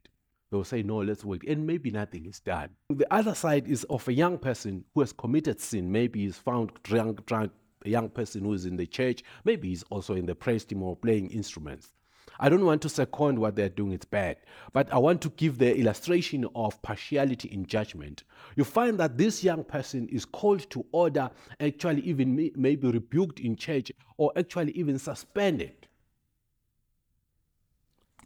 They'll 0.51 0.63
say 0.63 0.81
no 0.81 0.97
let's 0.97 1.23
wait 1.23 1.43
and 1.47 1.65
maybe 1.65 1.91
nothing 1.91 2.25
is 2.25 2.39
done. 2.39 2.69
The 2.89 3.11
other 3.13 3.35
side 3.35 3.67
is 3.67 3.83
of 3.85 4.07
a 4.07 4.13
young 4.13 4.37
person 4.39 4.83
who 4.93 5.01
has 5.01 5.13
committed 5.13 5.61
sin. 5.61 5.91
Maybe 5.91 6.25
he's 6.25 6.37
found 6.37 6.71
drunk 6.83 7.25
drunk 7.27 7.51
a 7.85 7.89
young 7.89 8.09
person 8.09 8.43
who 8.43 8.53
is 8.53 8.65
in 8.65 8.77
the 8.77 8.85
church 8.85 9.23
maybe 9.43 9.69
he's 9.69 9.83
also 9.89 10.15
in 10.15 10.25
the 10.25 10.35
praise 10.35 10.65
team 10.65 10.83
or 10.83 10.95
playing 10.95 11.29
instruments 11.29 11.91
I 12.39 12.47
don't 12.47 12.65
want 12.65 12.81
to 12.83 12.89
second 12.89 13.37
what 13.37 13.55
they're 13.55 13.67
doing, 13.67 13.91
it's 13.91 14.05
bad. 14.05 14.37
But 14.71 14.91
I 14.93 14.97
want 14.97 15.21
to 15.23 15.29
give 15.29 15.57
the 15.57 15.75
illustration 15.77 16.45
of 16.55 16.81
partiality 16.81 17.49
in 17.49 17.65
judgment. 17.65 18.23
You 18.55 18.63
find 18.63 18.97
that 18.99 19.17
this 19.17 19.43
young 19.43 19.65
person 19.65 20.07
is 20.07 20.23
called 20.23 20.69
to 20.69 20.85
order, 20.93 21.29
actually, 21.59 22.01
even 22.03 22.35
may, 22.35 22.51
maybe 22.55 22.89
rebuked 22.89 23.41
in 23.41 23.57
church, 23.57 23.91
or 24.15 24.31
actually 24.37 24.71
even 24.71 24.97
suspended. 24.97 25.87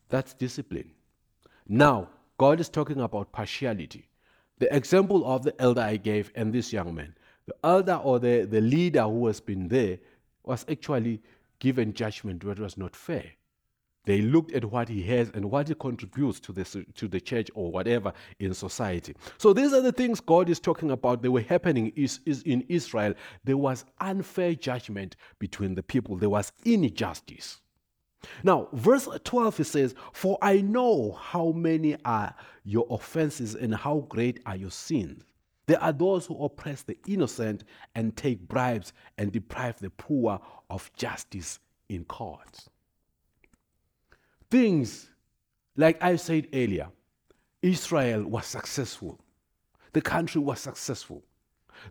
That's 0.10 0.36
discipline. 0.36 0.92
Now, 1.68 2.10
God 2.38 2.60
is 2.60 2.70
talking 2.70 3.02
about 3.02 3.32
partiality. 3.32 4.10
The 4.60 4.74
example 4.76 5.26
of 5.26 5.44
the 5.44 5.60
elder 5.60 5.82
I 5.82 5.98
gave 5.98 6.32
and 6.36 6.54
this 6.54 6.72
young 6.72 6.94
man. 6.94 7.16
The 7.46 7.56
elder 7.64 7.96
or 7.96 8.20
the, 8.20 8.48
the 8.50 8.62
leader 8.62 9.04
who 9.04 9.28
has 9.28 9.40
been 9.40 9.68
there 9.68 10.00
was 10.44 10.66
actually 10.70 11.22
given 11.60 11.94
judgment 11.94 12.44
it 12.44 12.60
was 12.60 12.78
not 12.78 12.96
fair. 12.96 13.32
They 14.06 14.22
looked 14.22 14.52
at 14.52 14.66
what 14.66 14.90
he 14.90 15.02
has 15.04 15.30
and 15.34 15.50
what 15.50 15.70
he 15.70 15.76
contributes 15.76 16.40
to 16.42 16.52
the, 16.52 16.86
to 16.96 17.08
the 17.08 17.22
church 17.22 17.50
or 17.54 17.72
whatever 17.72 18.12
in 18.40 18.54
society. 18.54 19.16
So 19.38 19.54
these 19.54 19.72
are 19.72 19.82
the 19.82 19.94
things 19.94 20.20
God 20.20 20.50
is 20.50 20.60
talking 20.60 20.92
about. 20.92 21.22
They 21.22 21.30
were 21.30 21.42
happening 21.42 21.94
is, 21.96 22.20
is 22.26 22.42
in 22.44 22.66
Israel. 22.68 23.14
There 23.46 23.56
was 23.56 23.86
unfair 24.02 24.56
judgment 24.56 25.16
between 25.40 25.76
the 25.76 25.84
people. 25.84 26.18
There 26.18 26.30
was 26.30 26.52
injustice. 26.66 27.62
Now, 28.44 28.68
verse 28.74 29.08
12 29.24 29.62
it 29.62 29.64
says, 29.66 29.96
For 30.12 30.38
I 30.42 30.62
know 30.62 31.14
how 31.14 31.52
many 31.52 31.96
are 32.04 32.36
your 32.66 32.86
offenses 32.90 33.56
and 33.56 33.74
how 33.74 34.06
great 34.10 34.42
are 34.46 34.56
your 34.56 34.72
sins. 34.72 35.24
There 35.66 35.82
are 35.82 35.94
those 35.94 36.26
who 36.26 36.44
oppress 36.44 36.82
the 36.84 36.98
innocent 37.08 37.64
and 37.96 38.16
take 38.16 38.48
bribes 38.48 38.94
and 39.18 39.32
deprive 39.32 39.80
the 39.80 39.90
poor 39.90 40.40
of 40.70 40.92
justice 40.96 41.60
in 41.90 42.04
courts 42.06 42.70
things, 44.54 45.10
like 45.76 45.98
I 46.04 46.16
said 46.16 46.48
earlier, 46.54 46.88
Israel 47.64 48.24
was 48.24 48.46
successful. 48.46 49.20
The 49.94 50.02
country 50.02 50.40
was 50.42 50.60
successful. 50.60 51.24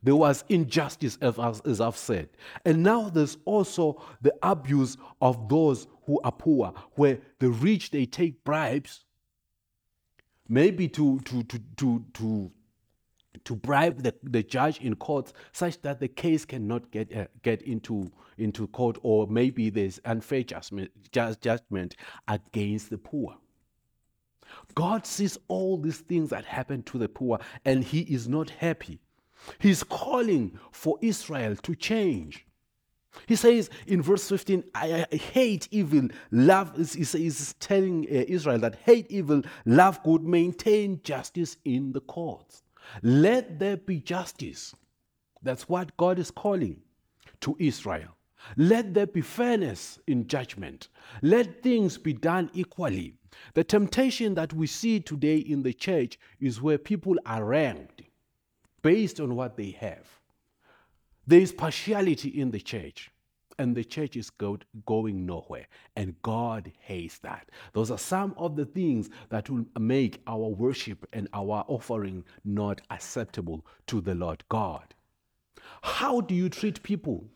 There 0.00 0.14
was 0.14 0.44
injustice, 0.48 1.18
as 1.20 1.80
I've 1.80 1.96
said. 1.96 2.28
And 2.64 2.84
now 2.84 3.08
there's 3.08 3.36
also 3.46 4.00
the 4.20 4.32
abuse 4.44 4.96
of 5.20 5.48
those 5.48 5.88
who 6.06 6.20
are 6.22 6.30
poor, 6.30 6.72
where 6.92 7.18
the 7.40 7.48
rich 7.48 7.90
they 7.90 8.06
take 8.06 8.44
bribes, 8.44 9.06
maybe 10.48 10.86
to, 10.86 11.18
to, 11.18 11.42
to, 11.42 11.58
to, 11.78 12.04
to 12.14 12.52
to 13.44 13.56
bribe 13.56 14.02
the, 14.02 14.14
the 14.22 14.42
judge 14.42 14.78
in 14.80 14.94
court 14.96 15.32
such 15.52 15.80
that 15.82 16.00
the 16.00 16.08
case 16.08 16.44
cannot 16.44 16.90
get, 16.90 17.14
uh, 17.14 17.26
get 17.42 17.62
into, 17.62 18.10
into 18.38 18.66
court, 18.68 18.98
or 19.02 19.26
maybe 19.26 19.70
there's 19.70 20.00
unfair 20.04 20.42
judgment, 20.42 20.90
just 21.10 21.40
judgment 21.40 21.96
against 22.28 22.90
the 22.90 22.98
poor. 22.98 23.36
God 24.74 25.06
sees 25.06 25.38
all 25.48 25.78
these 25.78 25.98
things 25.98 26.30
that 26.30 26.44
happen 26.44 26.82
to 26.84 26.98
the 26.98 27.08
poor, 27.08 27.38
and 27.64 27.82
He 27.82 28.00
is 28.00 28.28
not 28.28 28.50
happy. 28.50 29.00
He's 29.58 29.82
calling 29.82 30.58
for 30.70 30.98
Israel 31.00 31.56
to 31.56 31.74
change. 31.74 32.46
He 33.26 33.36
says 33.36 33.68
in 33.86 34.00
verse 34.00 34.28
15, 34.28 34.64
I, 34.74 35.06
hate 35.10 35.68
evil, 35.70 36.08
love, 36.30 36.76
he's 36.76 37.54
telling 37.60 38.04
uh, 38.04 38.24
Israel 38.26 38.58
that 38.60 38.76
hate 38.76 39.06
evil, 39.10 39.42
love 39.66 40.02
good, 40.02 40.22
maintain 40.22 41.00
justice 41.02 41.56
in 41.64 41.92
the 41.92 42.00
courts. 42.00 42.62
Let 43.02 43.58
there 43.58 43.76
be 43.76 44.00
justice. 44.00 44.74
That's 45.42 45.68
what 45.68 45.96
God 45.96 46.18
is 46.18 46.30
calling 46.30 46.80
to 47.40 47.56
Israel. 47.58 48.16
Let 48.56 48.94
there 48.94 49.06
be 49.06 49.20
fairness 49.20 50.00
in 50.06 50.26
judgment. 50.26 50.88
Let 51.22 51.62
things 51.62 51.96
be 51.98 52.12
done 52.12 52.50
equally. 52.52 53.14
The 53.54 53.64
temptation 53.64 54.34
that 54.34 54.52
we 54.52 54.66
see 54.66 55.00
today 55.00 55.38
in 55.38 55.62
the 55.62 55.72
church 55.72 56.18
is 56.40 56.60
where 56.60 56.78
people 56.78 57.16
are 57.24 57.44
ranked 57.44 58.02
based 58.82 59.20
on 59.20 59.36
what 59.36 59.56
they 59.56 59.70
have. 59.70 60.06
There 61.26 61.40
is 61.40 61.52
partiality 61.52 62.28
in 62.28 62.50
the 62.50 62.60
church 62.60 63.11
and 63.62 63.76
the 63.76 63.84
church 63.84 64.16
is 64.16 64.28
go- 64.28 64.58
going 64.84 65.24
nowhere. 65.24 65.66
And 65.96 66.20
God 66.22 66.72
hates 66.80 67.18
that. 67.20 67.48
Those 67.72 67.90
are 67.90 67.98
some 67.98 68.34
of 68.36 68.56
the 68.56 68.66
things 68.66 69.08
that 69.30 69.48
will 69.48 69.64
make 69.78 70.20
our 70.26 70.48
worship 70.48 71.06
and 71.12 71.28
our 71.32 71.64
offering 71.68 72.24
not 72.44 72.82
acceptable 72.90 73.64
to 73.86 74.00
the 74.00 74.14
Lord 74.14 74.42
God. 74.48 74.94
How 75.82 76.20
do 76.20 76.34
you 76.34 76.48
treat 76.48 76.82
people? 76.82 77.30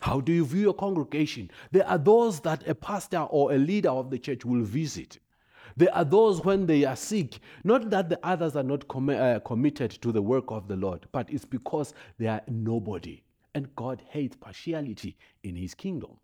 How 0.00 0.20
do 0.20 0.32
you 0.32 0.46
view 0.46 0.62
your 0.62 0.74
congregation? 0.74 1.50
There 1.72 1.86
are 1.86 1.98
those 1.98 2.40
that 2.40 2.66
a 2.66 2.74
pastor 2.74 3.20
or 3.20 3.52
a 3.52 3.58
leader 3.58 3.90
of 3.90 4.10
the 4.10 4.18
church 4.18 4.44
will 4.46 4.62
visit. 4.62 5.18
There 5.76 5.94
are 5.94 6.04
those 6.04 6.42
when 6.42 6.66
they 6.66 6.84
are 6.84 6.96
sick, 6.96 7.38
not 7.64 7.90
that 7.90 8.08
the 8.08 8.18
others 8.26 8.56
are 8.56 8.62
not 8.62 8.88
com- 8.88 9.10
uh, 9.10 9.40
committed 9.40 9.90
to 10.02 10.10
the 10.10 10.22
work 10.22 10.46
of 10.48 10.68
the 10.68 10.76
Lord, 10.76 11.06
but 11.12 11.30
it's 11.30 11.44
because 11.44 11.94
they 12.18 12.26
are 12.26 12.42
nobody 12.48 13.22
and 13.54 13.74
God 13.76 14.02
hates 14.08 14.36
partiality 14.36 15.16
in 15.42 15.56
his 15.56 15.74
kingdom. 15.74 16.16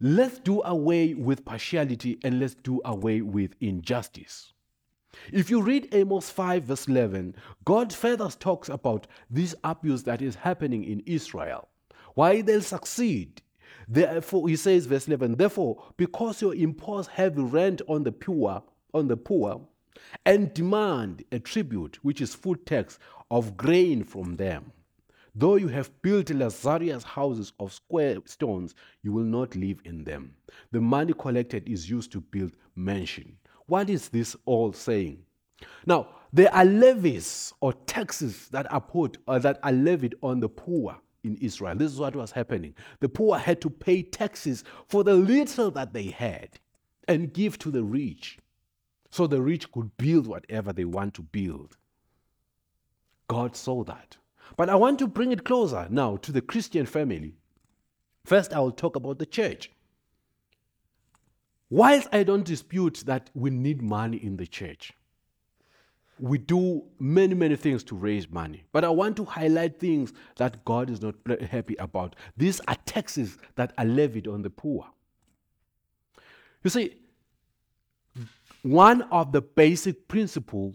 Let's 0.00 0.38
do 0.38 0.62
away 0.62 1.14
with 1.14 1.44
partiality 1.44 2.18
and 2.24 2.40
let's 2.40 2.54
do 2.54 2.80
away 2.84 3.20
with 3.20 3.54
injustice. 3.60 4.52
If 5.32 5.50
you 5.50 5.60
read 5.60 5.88
Amos 5.92 6.30
5, 6.30 6.64
verse 6.64 6.88
11, 6.88 7.34
God 7.64 7.92
further 7.92 8.28
talks 8.28 8.68
about 8.68 9.06
this 9.28 9.54
abuse 9.64 10.02
that 10.04 10.22
is 10.22 10.36
happening 10.36 10.84
in 10.84 11.02
Israel, 11.04 11.68
why 12.14 12.40
they'll 12.40 12.62
succeed. 12.62 13.42
Therefore, 13.88 14.48
he 14.48 14.56
says, 14.56 14.86
verse 14.86 15.08
11, 15.08 15.36
therefore, 15.36 15.82
because 15.96 16.40
you 16.40 16.52
impose 16.52 17.08
heavy 17.08 17.42
rent 17.42 17.82
on 17.88 18.04
the 18.04 18.12
poor, 18.12 18.62
on 18.94 19.08
the 19.08 19.16
poor, 19.16 19.66
and 20.24 20.54
demand 20.54 21.24
a 21.32 21.38
tribute, 21.38 21.98
which 22.02 22.20
is 22.20 22.34
full 22.34 22.56
tax 22.56 22.98
of 23.30 23.56
grain 23.56 24.04
from 24.04 24.36
them, 24.36 24.72
Though 25.34 25.56
you 25.56 25.68
have 25.68 25.90
built 26.02 26.30
luxurious 26.30 27.04
houses 27.04 27.52
of 27.60 27.72
square 27.72 28.18
stones, 28.24 28.74
you 29.02 29.12
will 29.12 29.24
not 29.24 29.54
live 29.54 29.80
in 29.84 30.04
them. 30.04 30.34
The 30.72 30.80
money 30.80 31.12
collected 31.12 31.68
is 31.68 31.88
used 31.88 32.12
to 32.12 32.20
build 32.20 32.52
mansion. 32.74 33.36
What 33.66 33.88
is 33.88 34.08
this 34.08 34.34
all 34.44 34.72
saying? 34.72 35.22
Now, 35.86 36.08
there 36.32 36.52
are 36.54 36.64
levies 36.64 37.52
or 37.60 37.72
taxes 37.72 38.48
that 38.48 38.70
are 38.72 38.80
put 38.80 39.18
or 39.26 39.38
that 39.38 39.58
are 39.62 39.72
levied 39.72 40.14
on 40.22 40.40
the 40.40 40.48
poor 40.48 40.96
in 41.22 41.36
Israel. 41.36 41.76
This 41.76 41.92
is 41.92 41.98
what 42.00 42.16
was 42.16 42.32
happening. 42.32 42.74
The 43.00 43.08
poor 43.08 43.38
had 43.38 43.60
to 43.62 43.70
pay 43.70 44.02
taxes 44.02 44.64
for 44.88 45.04
the 45.04 45.14
little 45.14 45.70
that 45.72 45.92
they 45.92 46.06
had 46.06 46.58
and 47.08 47.32
give 47.32 47.58
to 47.58 47.70
the 47.70 47.82
rich 47.82 48.38
so 49.10 49.26
the 49.26 49.42
rich 49.42 49.70
could 49.72 49.96
build 49.96 50.26
whatever 50.26 50.72
they 50.72 50.84
want 50.84 51.14
to 51.14 51.22
build. 51.22 51.76
God 53.28 53.56
saw 53.56 53.84
that. 53.84 54.16
But 54.56 54.68
I 54.68 54.74
want 54.74 54.98
to 55.00 55.06
bring 55.06 55.32
it 55.32 55.44
closer 55.44 55.86
now 55.90 56.16
to 56.18 56.32
the 56.32 56.40
Christian 56.40 56.86
family. 56.86 57.34
First, 58.24 58.52
I 58.52 58.60
will 58.60 58.72
talk 58.72 58.96
about 58.96 59.18
the 59.18 59.26
church. 59.26 59.70
Whilst 61.70 62.08
I 62.12 62.24
don't 62.24 62.44
dispute 62.44 63.04
that 63.06 63.30
we 63.34 63.50
need 63.50 63.80
money 63.80 64.16
in 64.16 64.36
the 64.36 64.46
church, 64.46 64.92
we 66.18 66.36
do 66.36 66.82
many, 66.98 67.34
many 67.34 67.56
things 67.56 67.82
to 67.84 67.94
raise 67.94 68.30
money. 68.30 68.64
But 68.72 68.84
I 68.84 68.90
want 68.90 69.16
to 69.16 69.24
highlight 69.24 69.78
things 69.78 70.12
that 70.36 70.64
God 70.64 70.90
is 70.90 71.00
not 71.00 71.14
happy 71.48 71.76
about. 71.76 72.16
These 72.36 72.60
are 72.68 72.76
taxes 72.84 73.38
that 73.54 73.72
are 73.78 73.84
levied 73.84 74.26
on 74.26 74.42
the 74.42 74.50
poor. 74.50 74.86
You 76.62 76.70
see, 76.70 76.96
one 78.62 79.02
of 79.02 79.32
the 79.32 79.40
basic 79.40 80.08
principles 80.08 80.74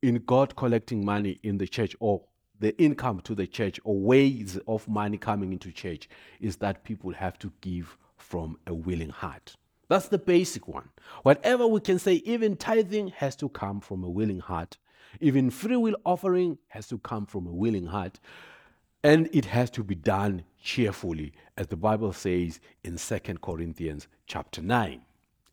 in 0.00 0.22
God 0.24 0.56
collecting 0.56 1.04
money 1.04 1.40
in 1.42 1.58
the 1.58 1.66
church 1.66 1.94
or 2.00 2.22
the 2.60 2.76
income 2.80 3.20
to 3.20 3.34
the 3.34 3.46
church 3.46 3.78
or 3.84 3.98
ways 3.98 4.58
of 4.66 4.86
money 4.88 5.18
coming 5.18 5.52
into 5.52 5.70
church 5.70 6.08
is 6.40 6.56
that 6.56 6.84
people 6.84 7.12
have 7.12 7.38
to 7.40 7.52
give 7.60 7.96
from 8.16 8.58
a 8.66 8.74
willing 8.74 9.10
heart. 9.10 9.56
That's 9.88 10.08
the 10.08 10.18
basic 10.18 10.66
one. 10.66 10.88
Whatever 11.22 11.66
we 11.66 11.80
can 11.80 11.98
say, 11.98 12.14
even 12.24 12.56
tithing 12.56 13.08
has 13.08 13.36
to 13.36 13.48
come 13.48 13.80
from 13.80 14.02
a 14.02 14.10
willing 14.10 14.40
heart. 14.40 14.78
Even 15.20 15.50
free 15.50 15.76
will 15.76 15.96
offering 16.04 16.58
has 16.68 16.88
to 16.88 16.98
come 16.98 17.26
from 17.26 17.46
a 17.46 17.52
willing 17.52 17.86
heart. 17.86 18.18
And 19.04 19.28
it 19.32 19.44
has 19.44 19.70
to 19.70 19.84
be 19.84 19.94
done 19.94 20.42
cheerfully, 20.60 21.32
as 21.56 21.68
the 21.68 21.76
Bible 21.76 22.12
says 22.12 22.58
in 22.82 22.96
2 22.96 23.18
Corinthians 23.40 24.08
chapter 24.26 24.60
9. 24.60 25.02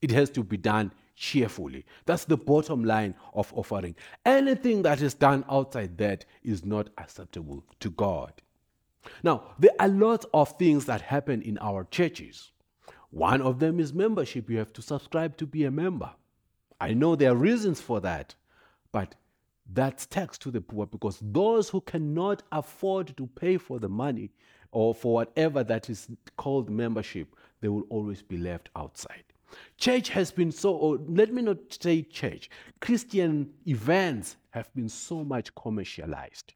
It 0.02 0.12
has 0.12 0.32
to 0.32 0.44
be 0.44 0.58
done 0.58 0.92
cheerfully. 1.15 1.86
That's 2.05 2.25
the 2.25 2.38
bottom 2.38 2.84
line 2.84 3.15
of 3.34 3.53
offering. 3.53 3.96
Anything 4.25 4.82
that 4.84 5.01
is 5.01 5.13
done 5.13 5.46
outside 5.50 5.98
that 5.98 6.25
is 6.43 6.65
not 6.65 6.89
acceptable 6.98 7.63
to 7.79 7.89
God. 7.91 8.34
Now, 9.22 9.55
there 9.60 9.72
are 9.79 9.88
lots 9.88 10.25
of 10.34 10.58
things 10.58 10.86
that 10.86 11.01
happen 11.01 11.41
in 11.41 11.58
our 11.60 11.84
churches. 11.86 12.51
One 13.10 13.41
of 13.41 13.60
them 13.60 13.79
is 13.79 13.93
membership. 13.93 14.50
You 14.50 14.58
have 14.58 14.74
to 14.74 14.82
subscribe 14.82 15.38
to 15.38 15.46
be 15.46 15.65
a 15.65 15.72
member. 15.72 16.12
I 16.79 16.93
know 16.93 17.15
there 17.15 17.32
are 17.32 17.36
reasons 17.36 17.79
for 17.79 18.01
that, 18.01 18.36
but 18.91 19.15
that's 19.72 20.05
tax 20.05 20.38
to 20.39 20.51
the 20.51 20.62
poor 20.62 20.86
because 20.86 21.20
those 21.22 21.70
who 21.70 21.82
cannot 21.82 22.43
afford 22.51 23.15
to 23.17 23.27
pay 23.27 23.58
for 23.58 23.79
the 23.79 23.89
money 23.89 24.32
or 24.72 24.93
for 24.93 25.13
whatever 25.13 25.63
that 25.63 25.89
is 25.89 26.08
called 26.38 26.70
membership, 26.70 27.36
they 27.62 27.67
will 27.70 27.86
always 27.89 28.22
be 28.22 28.38
left 28.38 28.70
outside. 28.75 29.24
Church 29.78 30.10
has 30.10 30.32
been 30.32 30.52
so, 30.52 30.72
or 30.74 31.00
let 31.08 31.34
me 31.34 31.42
not 31.42 31.58
say 31.82 32.02
church, 32.02 32.50
Christian 32.80 33.52
events 33.68 34.38
have 34.52 34.74
been 34.76 34.90
so 34.90 35.24
much 35.24 35.54
commercialized, 35.56 36.54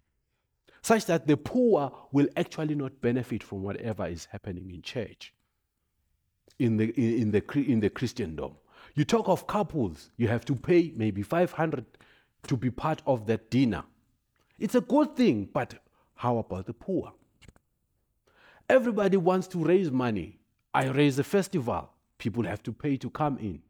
such 0.81 1.05
that 1.05 1.27
the 1.27 1.37
poor 1.37 1.91
will 2.11 2.27
actually 2.37 2.75
not 2.75 2.99
benefit 3.01 3.43
from 3.43 3.63
whatever 3.63 4.05
is 4.07 4.25
happening 4.31 4.69
in 4.71 4.81
church, 4.81 5.33
in 6.59 6.77
the, 6.77 6.89
in, 6.95 7.31
the, 7.31 7.43
in 7.71 7.79
the 7.79 7.89
Christendom. 7.89 8.53
You 8.95 9.05
talk 9.05 9.27
of 9.27 9.47
couples, 9.47 10.09
you 10.17 10.27
have 10.27 10.45
to 10.45 10.55
pay 10.55 10.91
maybe 10.95 11.21
500 11.21 11.85
to 12.47 12.57
be 12.57 12.71
part 12.71 13.01
of 13.05 13.25
that 13.27 13.49
dinner. 13.49 13.83
It's 14.59 14.75
a 14.75 14.81
good 14.81 15.15
thing, 15.15 15.49
but 15.53 15.75
how 16.15 16.37
about 16.37 16.65
the 16.65 16.73
poor? 16.73 17.13
Everybody 18.69 19.17
wants 19.17 19.47
to 19.49 19.63
raise 19.63 19.91
money. 19.91 20.39
I 20.73 20.87
raise 20.89 21.17
a 21.19 21.23
festival. 21.23 21.89
People 22.27 22.43
have 22.43 22.61
to 22.63 22.73
pay 22.73 22.97
to 22.97 23.09
come 23.09 23.37
in. 23.37 23.61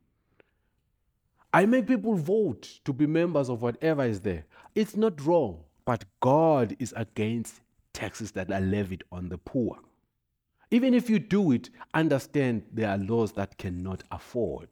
I 1.54 1.68
make 1.68 1.86
people 1.86 2.16
vote 2.16 2.80
to 2.86 2.92
be 2.92 3.06
members 3.06 3.50
of 3.50 3.62
whatever 3.62 4.04
is 4.04 4.20
there. 4.22 4.46
It's 4.74 4.96
not 4.96 5.24
wrong, 5.24 5.60
but 5.86 6.06
God 6.22 6.76
is 6.80 6.92
against 6.98 7.62
taxes 7.94 8.32
that 8.32 8.52
are 8.52 8.60
levied 8.60 9.04
on 9.12 9.30
the 9.30 9.38
poor. 9.38 9.78
Even 10.72 10.96
if 10.96 11.08
you 11.08 11.20
do 11.20 11.52
it, 11.52 11.70
understand 11.94 12.64
there 12.74 12.90
are 12.90 12.98
laws 12.98 13.32
that 13.34 13.60
cannot 13.60 14.02
afford 14.10 14.70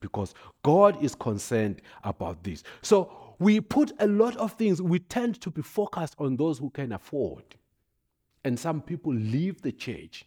because 0.00 0.32
God 0.62 1.04
is 1.04 1.14
concerned 1.14 1.82
about 2.04 2.42
this. 2.42 2.62
So 2.80 3.34
we 3.38 3.60
put 3.60 3.92
a 3.98 4.06
lot 4.06 4.34
of 4.38 4.52
things, 4.52 4.80
we 4.80 5.00
tend 5.00 5.42
to 5.42 5.50
be 5.50 5.60
focused 5.60 6.14
on 6.18 6.38
those 6.38 6.56
who 6.56 6.70
can 6.70 6.92
afford. 6.92 7.44
And 8.44 8.58
some 8.58 8.80
people 8.80 9.12
leave 9.12 9.60
the 9.60 9.72
church 9.72 10.24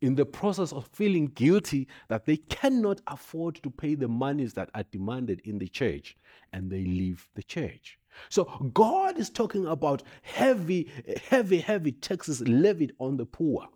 in 0.00 0.14
the 0.14 0.26
process 0.26 0.72
of 0.72 0.88
feeling 0.92 1.26
guilty 1.28 1.86
that 2.08 2.24
they 2.24 2.36
cannot 2.36 3.00
afford 3.06 3.56
to 3.62 3.70
pay 3.70 3.94
the 3.94 4.08
monies 4.08 4.54
that 4.54 4.70
are 4.74 4.84
demanded 4.90 5.40
in 5.44 5.58
the 5.58 5.68
church, 5.68 6.16
and 6.52 6.70
they 6.70 6.84
leave 6.84 7.28
the 7.34 7.42
church. 7.42 7.98
So 8.28 8.44
God 8.74 9.18
is 9.18 9.30
talking 9.30 9.66
about 9.66 10.02
heavy, 10.22 10.90
heavy, 11.28 11.58
heavy 11.58 11.92
taxes 11.92 12.40
levied 12.48 12.92
on 12.98 13.16
the 13.16 13.26
poor. 13.26 13.68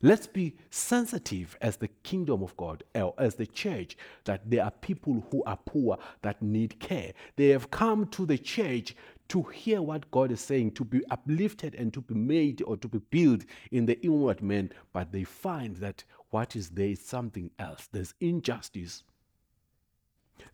Let's 0.00 0.28
be 0.28 0.54
sensitive 0.70 1.56
as 1.60 1.76
the 1.76 1.88
kingdom 2.04 2.42
of 2.42 2.56
God, 2.56 2.84
or 2.94 3.14
as 3.18 3.34
the 3.34 3.46
church, 3.46 3.96
that 4.24 4.48
there 4.48 4.64
are 4.64 4.70
people 4.70 5.26
who 5.30 5.42
are 5.44 5.58
poor 5.64 5.98
that 6.22 6.40
need 6.40 6.78
care. 6.78 7.12
They 7.36 7.48
have 7.48 7.70
come 7.70 8.06
to 8.08 8.24
the 8.24 8.38
church 8.38 8.94
to 9.28 9.42
hear 9.42 9.82
what 9.82 10.10
God 10.10 10.30
is 10.30 10.40
saying, 10.40 10.72
to 10.72 10.84
be 10.84 11.04
uplifted 11.10 11.74
and 11.74 11.92
to 11.92 12.00
be 12.00 12.14
made 12.14 12.62
or 12.62 12.76
to 12.76 12.88
be 12.88 12.98
built 13.10 13.44
in 13.72 13.86
the 13.86 14.00
inward 14.00 14.40
man, 14.42 14.70
but 14.92 15.12
they 15.12 15.24
find 15.24 15.76
that 15.76 16.04
what 16.30 16.54
is 16.54 16.70
there 16.70 16.88
is 16.88 17.04
something 17.04 17.50
else. 17.58 17.88
There's 17.90 18.14
injustice. 18.20 19.02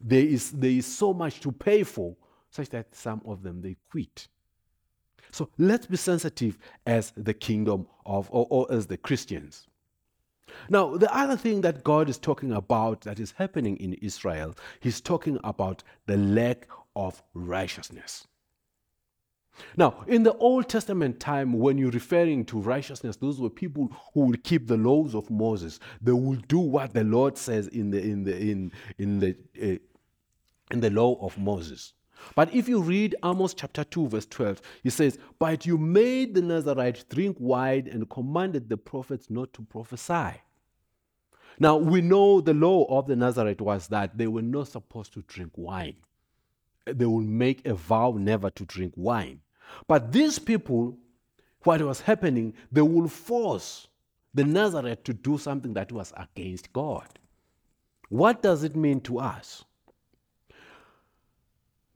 There 0.00 0.24
is, 0.24 0.50
there 0.52 0.70
is 0.70 0.86
so 0.86 1.12
much 1.12 1.40
to 1.40 1.52
pay 1.52 1.82
for, 1.82 2.16
such 2.50 2.70
that 2.70 2.94
some 2.94 3.20
of 3.26 3.42
them 3.42 3.60
they 3.60 3.76
quit. 3.90 4.28
So 5.34 5.48
let's 5.58 5.86
be 5.86 5.96
sensitive 5.96 6.56
as 6.86 7.12
the 7.16 7.34
kingdom 7.34 7.88
of, 8.06 8.28
or, 8.30 8.46
or 8.50 8.72
as 8.72 8.86
the 8.86 8.96
Christians. 8.96 9.66
Now, 10.68 10.96
the 10.96 11.12
other 11.12 11.36
thing 11.36 11.60
that 11.62 11.82
God 11.82 12.08
is 12.08 12.18
talking 12.18 12.52
about 12.52 13.00
that 13.00 13.18
is 13.18 13.32
happening 13.32 13.76
in 13.78 13.94
Israel, 13.94 14.54
He's 14.78 15.00
talking 15.00 15.40
about 15.42 15.82
the 16.06 16.16
lack 16.16 16.68
of 16.94 17.20
righteousness. 17.34 18.28
Now, 19.76 20.04
in 20.06 20.22
the 20.22 20.34
Old 20.34 20.68
Testament 20.68 21.18
time, 21.18 21.52
when 21.54 21.78
you're 21.78 21.90
referring 21.90 22.44
to 22.44 22.60
righteousness, 22.60 23.16
those 23.16 23.40
were 23.40 23.50
people 23.50 23.90
who 24.12 24.26
would 24.26 24.44
keep 24.44 24.68
the 24.68 24.76
laws 24.76 25.16
of 25.16 25.28
Moses. 25.30 25.80
They 26.00 26.12
will 26.12 26.38
do 26.46 26.60
what 26.60 26.94
the 26.94 27.02
Lord 27.02 27.36
says 27.36 27.66
in 27.68 27.90
the 27.90 28.00
in 28.00 28.22
the 28.22 28.38
in 28.38 28.72
in 28.98 29.18
the 29.18 29.36
uh, 29.60 29.78
in 30.70 30.80
the 30.80 30.90
law 30.90 31.18
of 31.26 31.36
Moses. 31.38 31.92
But 32.34 32.54
if 32.54 32.68
you 32.68 32.80
read 32.80 33.16
Amos 33.24 33.54
chapter 33.54 33.84
2, 33.84 34.08
verse 34.08 34.26
12, 34.26 34.60
he 34.82 34.90
says, 34.90 35.18
But 35.38 35.66
you 35.66 35.78
made 35.78 36.34
the 36.34 36.42
Nazarite 36.42 37.04
drink 37.08 37.36
wine 37.38 37.88
and 37.90 38.08
commanded 38.08 38.68
the 38.68 38.76
prophets 38.76 39.30
not 39.30 39.52
to 39.54 39.62
prophesy. 39.62 40.40
Now, 41.58 41.76
we 41.76 42.00
know 42.00 42.40
the 42.40 42.54
law 42.54 42.84
of 42.98 43.06
the 43.06 43.16
Nazarite 43.16 43.60
was 43.60 43.88
that 43.88 44.18
they 44.18 44.26
were 44.26 44.42
not 44.42 44.68
supposed 44.68 45.12
to 45.14 45.22
drink 45.22 45.52
wine. 45.56 45.96
They 46.86 47.06
would 47.06 47.26
make 47.26 47.66
a 47.66 47.74
vow 47.74 48.16
never 48.18 48.50
to 48.50 48.64
drink 48.64 48.92
wine. 48.96 49.40
But 49.86 50.12
these 50.12 50.38
people, 50.38 50.98
what 51.62 51.80
was 51.80 52.00
happening, 52.00 52.54
they 52.72 52.82
will 52.82 53.08
force 53.08 53.86
the 54.34 54.44
Nazarite 54.44 55.04
to 55.04 55.14
do 55.14 55.38
something 55.38 55.74
that 55.74 55.92
was 55.92 56.12
against 56.16 56.72
God. 56.72 57.06
What 58.08 58.42
does 58.42 58.64
it 58.64 58.76
mean 58.76 59.00
to 59.02 59.20
us? 59.20 59.64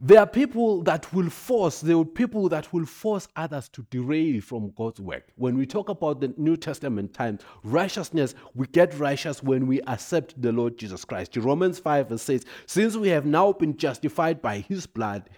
There 0.00 0.20
are 0.20 0.28
people 0.28 0.82
that 0.84 1.12
will 1.12 1.28
force, 1.28 1.80
there 1.80 1.96
are 1.96 2.04
people 2.04 2.48
that 2.50 2.72
will 2.72 2.86
force 2.86 3.26
others 3.34 3.68
to 3.70 3.84
derail 3.90 4.40
from 4.40 4.72
God's 4.76 5.00
work. 5.00 5.24
When 5.34 5.58
we 5.58 5.66
talk 5.66 5.88
about 5.88 6.20
the 6.20 6.32
New 6.36 6.56
Testament 6.56 7.12
times, 7.12 7.40
righteousness, 7.64 8.36
we 8.54 8.68
get 8.68 8.96
righteous 8.96 9.42
when 9.42 9.66
we 9.66 9.80
accept 9.88 10.40
the 10.40 10.52
Lord 10.52 10.78
Jesus 10.78 11.04
Christ. 11.04 11.36
Romans 11.36 11.80
5 11.80 12.20
says, 12.20 12.44
Since 12.66 12.94
we 12.94 13.08
have 13.08 13.26
now 13.26 13.52
been 13.52 13.76
justified 13.76 14.40
by 14.40 14.60
his 14.60 14.86
blood, 14.86 15.30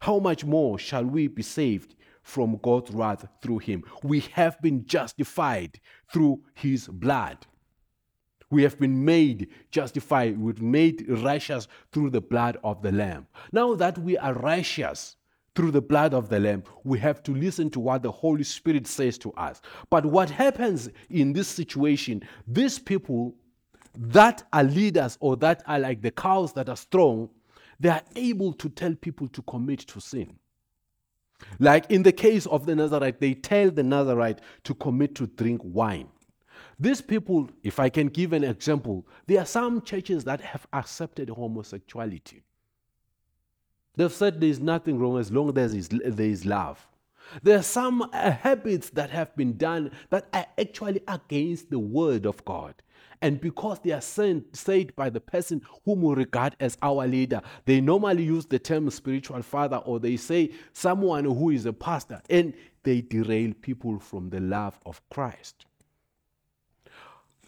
how 0.00 0.18
much 0.18 0.44
more 0.44 0.80
shall 0.80 1.04
we 1.04 1.28
be 1.28 1.44
saved 1.44 1.94
from 2.24 2.58
God's 2.60 2.90
wrath 2.90 3.24
through 3.40 3.58
him? 3.58 3.84
We 4.02 4.18
have 4.32 4.60
been 4.60 4.84
justified 4.84 5.78
through 6.12 6.40
his 6.54 6.88
blood. 6.88 7.46
We 8.52 8.62
have 8.64 8.78
been 8.78 9.02
made 9.02 9.48
justified, 9.70 10.38
we've 10.38 10.60
made 10.60 11.08
righteous 11.08 11.68
through 11.90 12.10
the 12.10 12.20
blood 12.20 12.58
of 12.62 12.82
the 12.82 12.92
Lamb. 12.92 13.26
Now 13.50 13.74
that 13.76 13.96
we 13.96 14.18
are 14.18 14.34
righteous 14.34 15.16
through 15.54 15.70
the 15.70 15.80
blood 15.80 16.12
of 16.12 16.28
the 16.28 16.38
Lamb, 16.38 16.62
we 16.84 16.98
have 16.98 17.22
to 17.22 17.32
listen 17.34 17.70
to 17.70 17.80
what 17.80 18.02
the 18.02 18.12
Holy 18.12 18.44
Spirit 18.44 18.86
says 18.86 19.16
to 19.18 19.32
us. 19.32 19.62
But 19.88 20.04
what 20.04 20.28
happens 20.28 20.90
in 21.08 21.32
this 21.32 21.48
situation, 21.48 22.22
these 22.46 22.78
people 22.78 23.34
that 23.96 24.42
are 24.52 24.64
leaders 24.64 25.16
or 25.20 25.34
that 25.38 25.62
are 25.66 25.78
like 25.78 26.02
the 26.02 26.10
cows 26.10 26.52
that 26.52 26.68
are 26.68 26.76
strong, 26.76 27.30
they 27.80 27.88
are 27.88 28.02
able 28.16 28.52
to 28.52 28.68
tell 28.68 28.94
people 28.94 29.28
to 29.28 29.40
commit 29.42 29.80
to 29.80 29.98
sin. 29.98 30.36
Like 31.58 31.90
in 31.90 32.02
the 32.02 32.12
case 32.12 32.44
of 32.44 32.66
the 32.66 32.76
Nazarite, 32.76 33.18
they 33.18 33.32
tell 33.32 33.70
the 33.70 33.82
Nazarite 33.82 34.42
to 34.64 34.74
commit 34.74 35.14
to 35.14 35.26
drink 35.26 35.62
wine. 35.64 36.08
These 36.82 37.00
people, 37.00 37.48
if 37.62 37.78
I 37.78 37.88
can 37.88 38.08
give 38.08 38.32
an 38.32 38.42
example, 38.42 39.06
there 39.28 39.40
are 39.40 39.46
some 39.46 39.82
churches 39.82 40.24
that 40.24 40.40
have 40.40 40.66
accepted 40.72 41.28
homosexuality. 41.28 42.42
They've 43.94 44.12
said 44.12 44.40
there 44.40 44.48
is 44.50 44.58
nothing 44.58 44.98
wrong 44.98 45.16
as 45.16 45.30
long 45.30 45.56
as 45.56 45.88
there 45.88 46.26
is 46.26 46.44
love. 46.44 46.84
There 47.40 47.56
are 47.56 47.62
some 47.62 48.02
uh, 48.02 48.32
habits 48.32 48.90
that 48.90 49.10
have 49.10 49.36
been 49.36 49.56
done 49.56 49.92
that 50.10 50.26
are 50.32 50.46
actually 50.58 51.02
against 51.06 51.70
the 51.70 51.78
word 51.78 52.26
of 52.26 52.44
God. 52.44 52.74
And 53.20 53.40
because 53.40 53.78
they 53.78 53.92
are 53.92 54.00
sent, 54.00 54.56
said 54.56 54.96
by 54.96 55.08
the 55.08 55.20
person 55.20 55.62
whom 55.84 56.02
we 56.02 56.16
regard 56.16 56.56
as 56.58 56.76
our 56.82 57.06
leader, 57.06 57.42
they 57.64 57.80
normally 57.80 58.24
use 58.24 58.46
the 58.46 58.58
term 58.58 58.90
spiritual 58.90 59.42
father 59.42 59.76
or 59.76 60.00
they 60.00 60.16
say 60.16 60.50
someone 60.72 61.26
who 61.26 61.50
is 61.50 61.64
a 61.64 61.72
pastor 61.72 62.20
and 62.28 62.52
they 62.82 63.02
derail 63.02 63.52
people 63.60 64.00
from 64.00 64.30
the 64.30 64.40
love 64.40 64.80
of 64.84 65.00
Christ. 65.10 65.66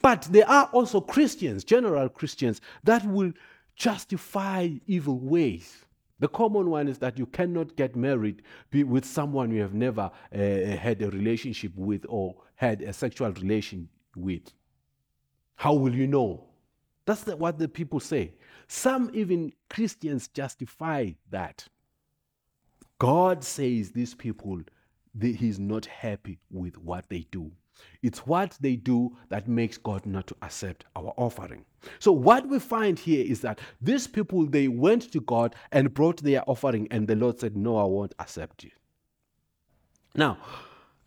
But 0.03 0.23
there 0.31 0.49
are 0.49 0.67
also 0.73 1.01
Christians, 1.01 1.65
general 1.65 2.09
Christians, 2.09 2.61
that 2.85 3.05
will 3.07 3.33
justify 3.77 4.69
evil 4.87 5.19
ways. 5.19 5.85
The 6.21 6.29
common 6.29 6.71
one 6.71 6.89
is 6.89 6.99
that 6.99 7.19
you 7.19 7.27
cannot 7.27 7.77
get 7.77 7.97
married 7.97 8.43
with 8.73 9.05
someone 9.05 9.51
you 9.51 9.63
have 9.63 9.75
never 9.75 10.11
uh, 10.33 10.39
had 10.39 11.03
a 11.03 11.11
relationship 11.11 11.73
with 11.77 12.07
or 12.09 12.37
had 12.55 12.83
a 12.83 12.93
sexual 12.93 13.33
relation 13.33 13.89
with. 14.17 14.53
How 15.57 15.75
will 15.75 15.95
you 15.95 16.07
know? 16.07 16.45
That's 17.05 17.23
the, 17.23 17.37
what 17.37 17.59
the 17.59 17.69
people 17.69 18.01
say. 18.01 18.33
Some 18.69 19.11
even 19.13 19.53
Christians 19.69 20.29
justify 20.29 21.11
that. 21.31 21.67
God 22.99 23.45
says 23.45 23.91
these 23.91 24.15
people, 24.15 24.61
they, 25.15 25.33
He's 25.33 25.59
not 25.59 25.87
happy 25.87 26.39
with 26.51 26.79
what 26.79 27.09
they 27.09 27.27
do. 27.31 27.51
It's 28.03 28.27
what 28.27 28.57
they 28.61 28.77
do 28.77 29.17
that 29.31 29.49
makes 29.49 29.79
God 29.79 30.07
not 30.07 30.27
to 30.29 30.37
accept 30.43 30.85
our 30.95 31.13
offering. 31.17 31.65
So 31.99 32.13
what 32.13 32.49
we 32.49 32.59
find 32.59 32.99
here 32.99 33.25
is 33.25 33.41
that 33.41 33.61
these 33.81 34.07
people 34.07 34.47
they 34.47 34.69
went 34.69 35.11
to 35.13 35.21
God 35.21 35.55
and 35.73 35.93
brought 35.93 36.23
their 36.23 36.43
offering 36.49 36.89
and 36.91 37.09
the 37.09 37.17
Lord 37.17 37.39
said, 37.39 37.57
"No, 37.57 37.77
I 37.77 37.85
won't 37.85 38.15
accept 38.19 38.65
you. 38.65 38.71
Now, 40.15 40.39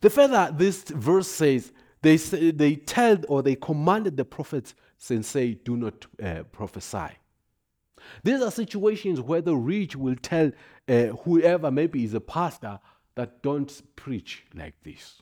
the 0.00 0.10
further 0.10 0.52
this 0.56 0.84
verse 0.84 1.28
says, 1.28 1.72
they 2.02 2.16
say, 2.16 2.50
they 2.50 2.76
tell 2.76 3.18
or 3.28 3.42
they 3.42 3.56
commanded 3.56 4.16
the 4.16 4.24
prophets 4.24 4.74
and 5.08 5.24
say, 5.24 5.54
"Do 5.54 5.76
not 5.76 6.06
uh, 6.22 6.42
prophesy." 6.52 7.16
These 8.22 8.42
are 8.42 8.50
situations 8.50 9.20
where 9.20 9.40
the 9.40 9.56
rich 9.56 9.96
will 9.96 10.16
tell 10.16 10.50
uh, 10.88 11.06
whoever 11.24 11.70
maybe 11.70 12.04
is 12.04 12.14
a 12.14 12.20
pastor 12.20 12.80
that 13.14 13.42
don't 13.42 13.82
preach 13.96 14.44
like 14.54 14.74
this 14.82 15.20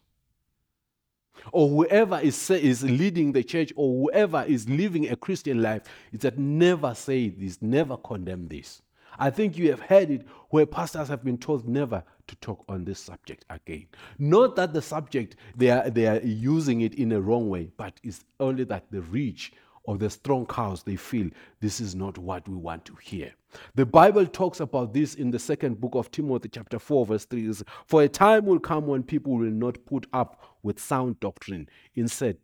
or 1.52 1.68
whoever 1.68 2.18
is, 2.18 2.50
is 2.50 2.82
leading 2.82 3.32
the 3.32 3.42
church 3.42 3.72
or 3.76 4.02
whoever 4.02 4.44
is 4.46 4.68
living 4.68 5.08
a 5.08 5.16
Christian 5.16 5.62
life 5.62 5.82
is 6.12 6.20
that 6.20 6.38
never 6.38 6.94
say 6.94 7.28
this, 7.28 7.60
never 7.60 7.96
condemn 7.96 8.48
this. 8.48 8.82
I 9.18 9.30
think 9.30 9.56
you 9.56 9.70
have 9.70 9.80
heard 9.80 10.10
it 10.10 10.26
where 10.50 10.66
pastors 10.66 11.08
have 11.08 11.24
been 11.24 11.38
told 11.38 11.66
never 11.66 12.04
to 12.26 12.36
talk 12.36 12.64
on 12.68 12.84
this 12.84 13.00
subject 13.00 13.44
again. 13.50 13.86
Not 14.18 14.56
that 14.56 14.72
the 14.72 14.82
subject 14.82 15.36
they 15.56 15.70
are 15.70 15.88
they 15.88 16.06
are 16.06 16.20
using 16.20 16.82
it 16.82 16.94
in 16.94 17.12
a 17.12 17.20
wrong 17.20 17.48
way, 17.48 17.70
but 17.76 17.98
it's 18.02 18.24
only 18.40 18.64
that 18.64 18.90
the 18.90 19.00
rich 19.02 19.52
or 19.84 19.96
the 19.96 20.10
strong 20.10 20.44
cows 20.46 20.82
they 20.82 20.96
feel 20.96 21.30
this 21.60 21.80
is 21.80 21.94
not 21.94 22.18
what 22.18 22.46
we 22.48 22.56
want 22.56 22.84
to 22.84 22.94
hear. 22.96 23.32
The 23.74 23.86
Bible 23.86 24.26
talks 24.26 24.60
about 24.60 24.92
this 24.92 25.14
in 25.14 25.30
the 25.30 25.38
second 25.38 25.80
book 25.80 25.94
of 25.94 26.10
Timothy, 26.10 26.50
chapter 26.50 26.78
4, 26.78 27.06
verse 27.06 27.24
3. 27.24 27.52
For 27.86 28.02
a 28.02 28.08
time 28.08 28.44
will 28.44 28.58
come 28.58 28.86
when 28.86 29.02
people 29.02 29.34
will 29.36 29.50
not 29.50 29.78
put 29.86 30.06
up 30.12 30.55
with 30.66 30.80
sound 30.80 31.20
doctrine. 31.20 31.68
Instead, 31.94 32.36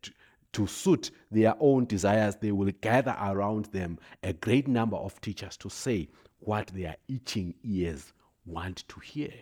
to 0.53 0.67
suit 0.67 1.11
their 1.31 1.55
own 1.61 1.85
desires, 1.87 2.37
they 2.37 2.53
will 2.53 2.71
gather 2.81 3.17
around 3.21 3.67
them 3.67 3.99
a 4.23 4.33
great 4.33 4.69
number 4.69 4.97
of 4.97 5.21
teachers 5.21 5.57
to 5.57 5.69
say 5.69 6.09
what 6.39 6.69
their 6.69 6.97
itching 7.09 7.55
ears 7.65 8.13
want 8.47 8.87
to 8.89 9.01
hear. 9.01 9.33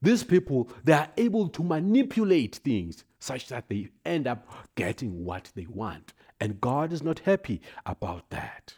These 0.00 0.22
people, 0.22 0.68
they 0.84 0.92
are 0.92 1.08
able 1.16 1.48
to 1.48 1.62
manipulate 1.62 2.56
things 2.56 3.04
such 3.18 3.48
that 3.48 3.68
they 3.68 3.88
end 4.04 4.26
up 4.26 4.46
getting 4.76 5.24
what 5.24 5.50
they 5.54 5.66
want. 5.66 6.12
And 6.40 6.60
God 6.60 6.92
is 6.92 7.02
not 7.02 7.20
happy 7.20 7.60
about 7.84 8.30
that. 8.30 8.74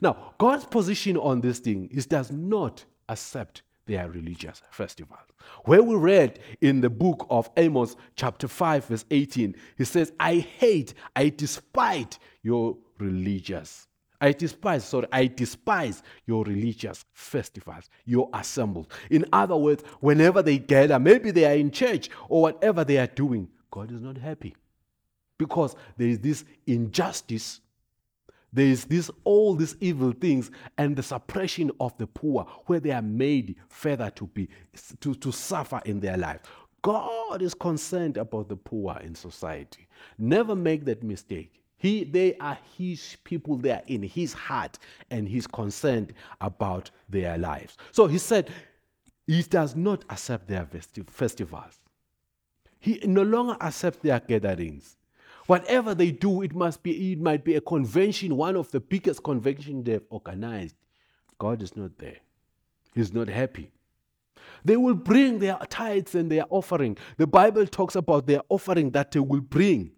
Now, 0.00 0.34
God's 0.38 0.64
position 0.64 1.16
on 1.16 1.40
this 1.40 1.58
thing 1.58 1.88
is 1.92 2.06
does 2.06 2.30
not 2.30 2.84
accept 3.08 3.62
their 3.86 4.08
religious 4.10 4.62
festivals. 4.70 5.20
Where 5.64 5.82
we 5.82 5.96
read 5.96 6.38
in 6.60 6.80
the 6.80 6.90
book 6.90 7.26
of 7.30 7.50
Amos, 7.56 7.96
chapter 8.16 8.48
5, 8.48 8.86
verse 8.86 9.04
18, 9.10 9.56
he 9.76 9.84
says, 9.84 10.12
I 10.20 10.36
hate, 10.36 10.94
I 11.16 11.30
despise 11.30 12.18
your 12.42 12.76
religious. 12.98 13.88
I 14.20 14.30
despise, 14.32 14.84
sorry, 14.84 15.08
I 15.10 15.26
despise 15.26 16.02
your 16.26 16.44
religious 16.44 17.04
festivals, 17.12 17.90
your 18.04 18.30
assembles. 18.32 18.86
In 19.10 19.24
other 19.32 19.56
words, 19.56 19.82
whenever 19.98 20.42
they 20.42 20.58
gather, 20.58 21.00
maybe 21.00 21.32
they 21.32 21.44
are 21.44 21.56
in 21.58 21.72
church 21.72 22.08
or 22.28 22.42
whatever 22.42 22.84
they 22.84 22.98
are 22.98 23.08
doing, 23.08 23.48
God 23.70 23.90
is 23.90 24.00
not 24.00 24.16
happy. 24.16 24.54
Because 25.38 25.74
there 25.96 26.06
is 26.06 26.20
this 26.20 26.44
injustice 26.68 27.60
there 28.52 28.66
is 28.66 28.84
this 28.84 29.10
all 29.24 29.54
these 29.54 29.76
evil 29.80 30.12
things 30.12 30.50
and 30.76 30.94
the 30.94 31.02
suppression 31.02 31.70
of 31.80 31.96
the 31.96 32.06
poor 32.06 32.46
where 32.66 32.80
they 32.80 32.90
are 32.90 33.02
made 33.02 33.56
further 33.68 34.10
to 34.10 34.26
be 34.28 34.48
to, 35.00 35.14
to 35.14 35.32
suffer 35.32 35.80
in 35.84 36.00
their 36.00 36.16
life. 36.16 36.40
God 36.82 37.40
is 37.42 37.54
concerned 37.54 38.16
about 38.16 38.48
the 38.48 38.56
poor 38.56 38.98
in 39.02 39.14
society. 39.14 39.86
Never 40.18 40.54
make 40.54 40.84
that 40.84 41.02
mistake. 41.02 41.62
He, 41.78 42.04
they 42.04 42.36
are 42.36 42.58
his 42.76 43.16
people. 43.24 43.56
They 43.56 43.70
are 43.70 43.82
in 43.86 44.02
his 44.02 44.32
heart 44.32 44.78
and 45.10 45.28
he's 45.28 45.46
concerned 45.46 46.12
about 46.40 46.90
their 47.08 47.38
lives. 47.38 47.76
So 47.92 48.06
he 48.06 48.18
said 48.18 48.50
he 49.26 49.42
does 49.42 49.74
not 49.74 50.04
accept 50.10 50.48
their 50.48 50.68
festivals. 51.06 51.78
He 52.78 53.00
no 53.04 53.22
longer 53.22 53.56
accepts 53.60 53.98
their 53.98 54.20
gatherings 54.20 54.96
Whatever 55.46 55.94
they 55.94 56.10
do, 56.10 56.42
it 56.42 56.54
must 56.54 56.82
be 56.82 57.12
it 57.12 57.20
might 57.20 57.44
be 57.44 57.56
a 57.56 57.60
convention, 57.60 58.36
one 58.36 58.56
of 58.56 58.70
the 58.70 58.80
biggest 58.80 59.22
conventions 59.22 59.84
they've 59.84 60.04
organized. 60.10 60.76
God 61.38 61.62
is 61.62 61.76
not 61.76 61.98
there. 61.98 62.18
He's 62.94 63.12
not 63.12 63.28
happy. 63.28 63.72
They 64.64 64.76
will 64.76 64.94
bring 64.94 65.38
their 65.38 65.58
tithes 65.68 66.14
and 66.14 66.30
their 66.30 66.44
offering. 66.50 66.96
The 67.16 67.26
Bible 67.26 67.66
talks 67.66 67.96
about 67.96 68.26
their 68.26 68.42
offering 68.48 68.90
that 68.90 69.10
they 69.10 69.20
will 69.20 69.40
bring. 69.40 69.92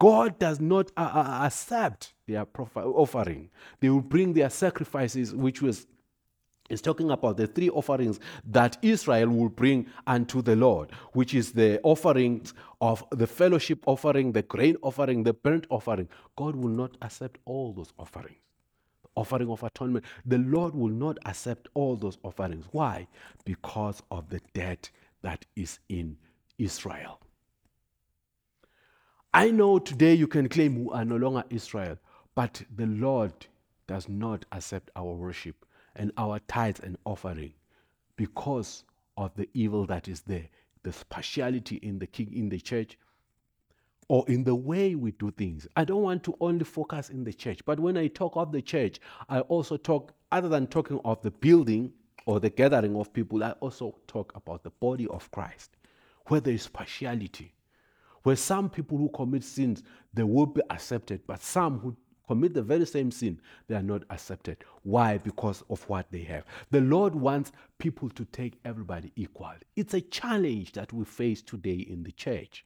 God 0.00 0.38
does 0.38 0.60
not 0.60 0.90
uh, 0.96 1.10
uh 1.12 1.46
accept 1.46 2.14
their 2.26 2.46
offering. 2.74 3.50
They 3.80 3.90
will 3.90 4.00
bring 4.00 4.32
their 4.32 4.50
sacrifices, 4.50 5.34
which 5.34 5.62
was 5.62 5.86
is 6.68 6.82
talking 6.82 7.10
about 7.10 7.36
the 7.36 7.46
three 7.46 7.70
offerings 7.70 8.20
that 8.44 8.78
Israel 8.82 9.28
will 9.28 9.48
bring 9.48 9.86
unto 10.06 10.42
the 10.42 10.56
Lord, 10.56 10.90
which 11.12 11.34
is 11.34 11.52
the 11.52 11.80
offerings 11.82 12.54
of 12.80 13.04
the 13.10 13.26
fellowship 13.26 13.84
offering, 13.86 14.32
the 14.32 14.42
grain 14.42 14.76
offering, 14.82 15.24
the 15.24 15.34
burnt 15.34 15.66
offering. 15.70 16.08
God 16.36 16.56
will 16.56 16.70
not 16.70 16.96
accept 17.02 17.38
all 17.46 17.72
those 17.72 17.92
offerings. 17.98 18.38
offering 19.16 19.50
of 19.50 19.62
atonement, 19.62 20.04
the 20.26 20.38
Lord 20.38 20.74
will 20.74 20.90
not 20.92 21.18
accept 21.26 21.68
all 21.74 21.96
those 21.96 22.18
offerings. 22.22 22.66
Why? 22.72 23.08
Because 23.44 24.02
of 24.10 24.30
the 24.30 24.40
debt 24.54 24.90
that 25.22 25.44
is 25.56 25.80
in 25.88 26.16
Israel. 26.58 27.20
I 29.34 29.50
know 29.50 29.78
today 29.78 30.14
you 30.14 30.28
can 30.28 30.48
claim 30.48 30.84
we 30.84 30.94
are 30.94 31.04
no 31.04 31.16
longer 31.16 31.44
Israel, 31.50 31.98
but 32.34 32.62
the 32.74 32.86
Lord 32.86 33.32
does 33.86 34.08
not 34.08 34.44
accept 34.52 34.90
our 34.96 35.14
worship 35.14 35.66
and 35.98 36.12
our 36.16 36.38
tithes 36.40 36.80
and 36.80 36.96
offering 37.04 37.52
because 38.16 38.84
of 39.16 39.34
the 39.36 39.48
evil 39.52 39.84
that 39.86 40.08
is 40.08 40.20
there, 40.22 40.48
the 40.82 40.94
partiality 41.10 41.76
in 41.76 41.98
the 41.98 42.06
king 42.06 42.32
in 42.32 42.48
the 42.48 42.60
church 42.60 42.96
or 44.08 44.24
in 44.28 44.42
the 44.44 44.54
way 44.54 44.94
we 44.94 45.10
do 45.12 45.30
things. 45.30 45.66
I 45.76 45.84
don't 45.84 46.02
want 46.02 46.22
to 46.24 46.36
only 46.40 46.64
focus 46.64 47.10
in 47.10 47.24
the 47.24 47.32
church, 47.32 47.60
but 47.64 47.78
when 47.78 47.96
I 47.96 48.06
talk 48.08 48.36
of 48.36 48.52
the 48.52 48.62
church, 48.62 49.00
I 49.28 49.40
also 49.40 49.76
talk 49.76 50.14
other 50.32 50.48
than 50.48 50.66
talking 50.66 51.00
of 51.04 51.20
the 51.22 51.30
building 51.30 51.92
or 52.26 52.40
the 52.40 52.50
gathering 52.50 52.96
of 52.96 53.12
people, 53.12 53.42
I 53.42 53.52
also 53.52 53.96
talk 54.06 54.32
about 54.34 54.62
the 54.62 54.70
body 54.70 55.06
of 55.08 55.30
Christ, 55.30 55.76
where 56.26 56.40
there 56.40 56.54
is 56.54 56.68
partiality, 56.68 57.54
where 58.22 58.36
some 58.36 58.68
people 58.68 58.98
who 58.98 59.08
commit 59.10 59.44
sins 59.44 59.82
they 60.12 60.22
will 60.22 60.46
be 60.46 60.62
accepted, 60.70 61.20
but 61.26 61.42
some 61.42 61.78
who 61.78 61.96
commit 62.28 62.54
the 62.54 62.62
very 62.62 62.86
same 62.86 63.10
sin, 63.10 63.40
they 63.66 63.74
are 63.74 63.82
not 63.82 64.04
accepted. 64.10 64.58
Why? 64.84 65.18
Because 65.18 65.64
of 65.68 65.82
what 65.88 66.06
they 66.12 66.22
have. 66.22 66.44
The 66.70 66.82
Lord 66.82 67.14
wants 67.14 67.50
people 67.78 68.10
to 68.10 68.24
take 68.26 68.60
everybody 68.64 69.12
equal. 69.16 69.54
It's 69.74 69.94
a 69.94 70.00
challenge 70.00 70.72
that 70.72 70.92
we 70.92 71.04
face 71.04 71.42
today 71.42 71.86
in 71.88 72.04
the 72.04 72.12
church. 72.12 72.64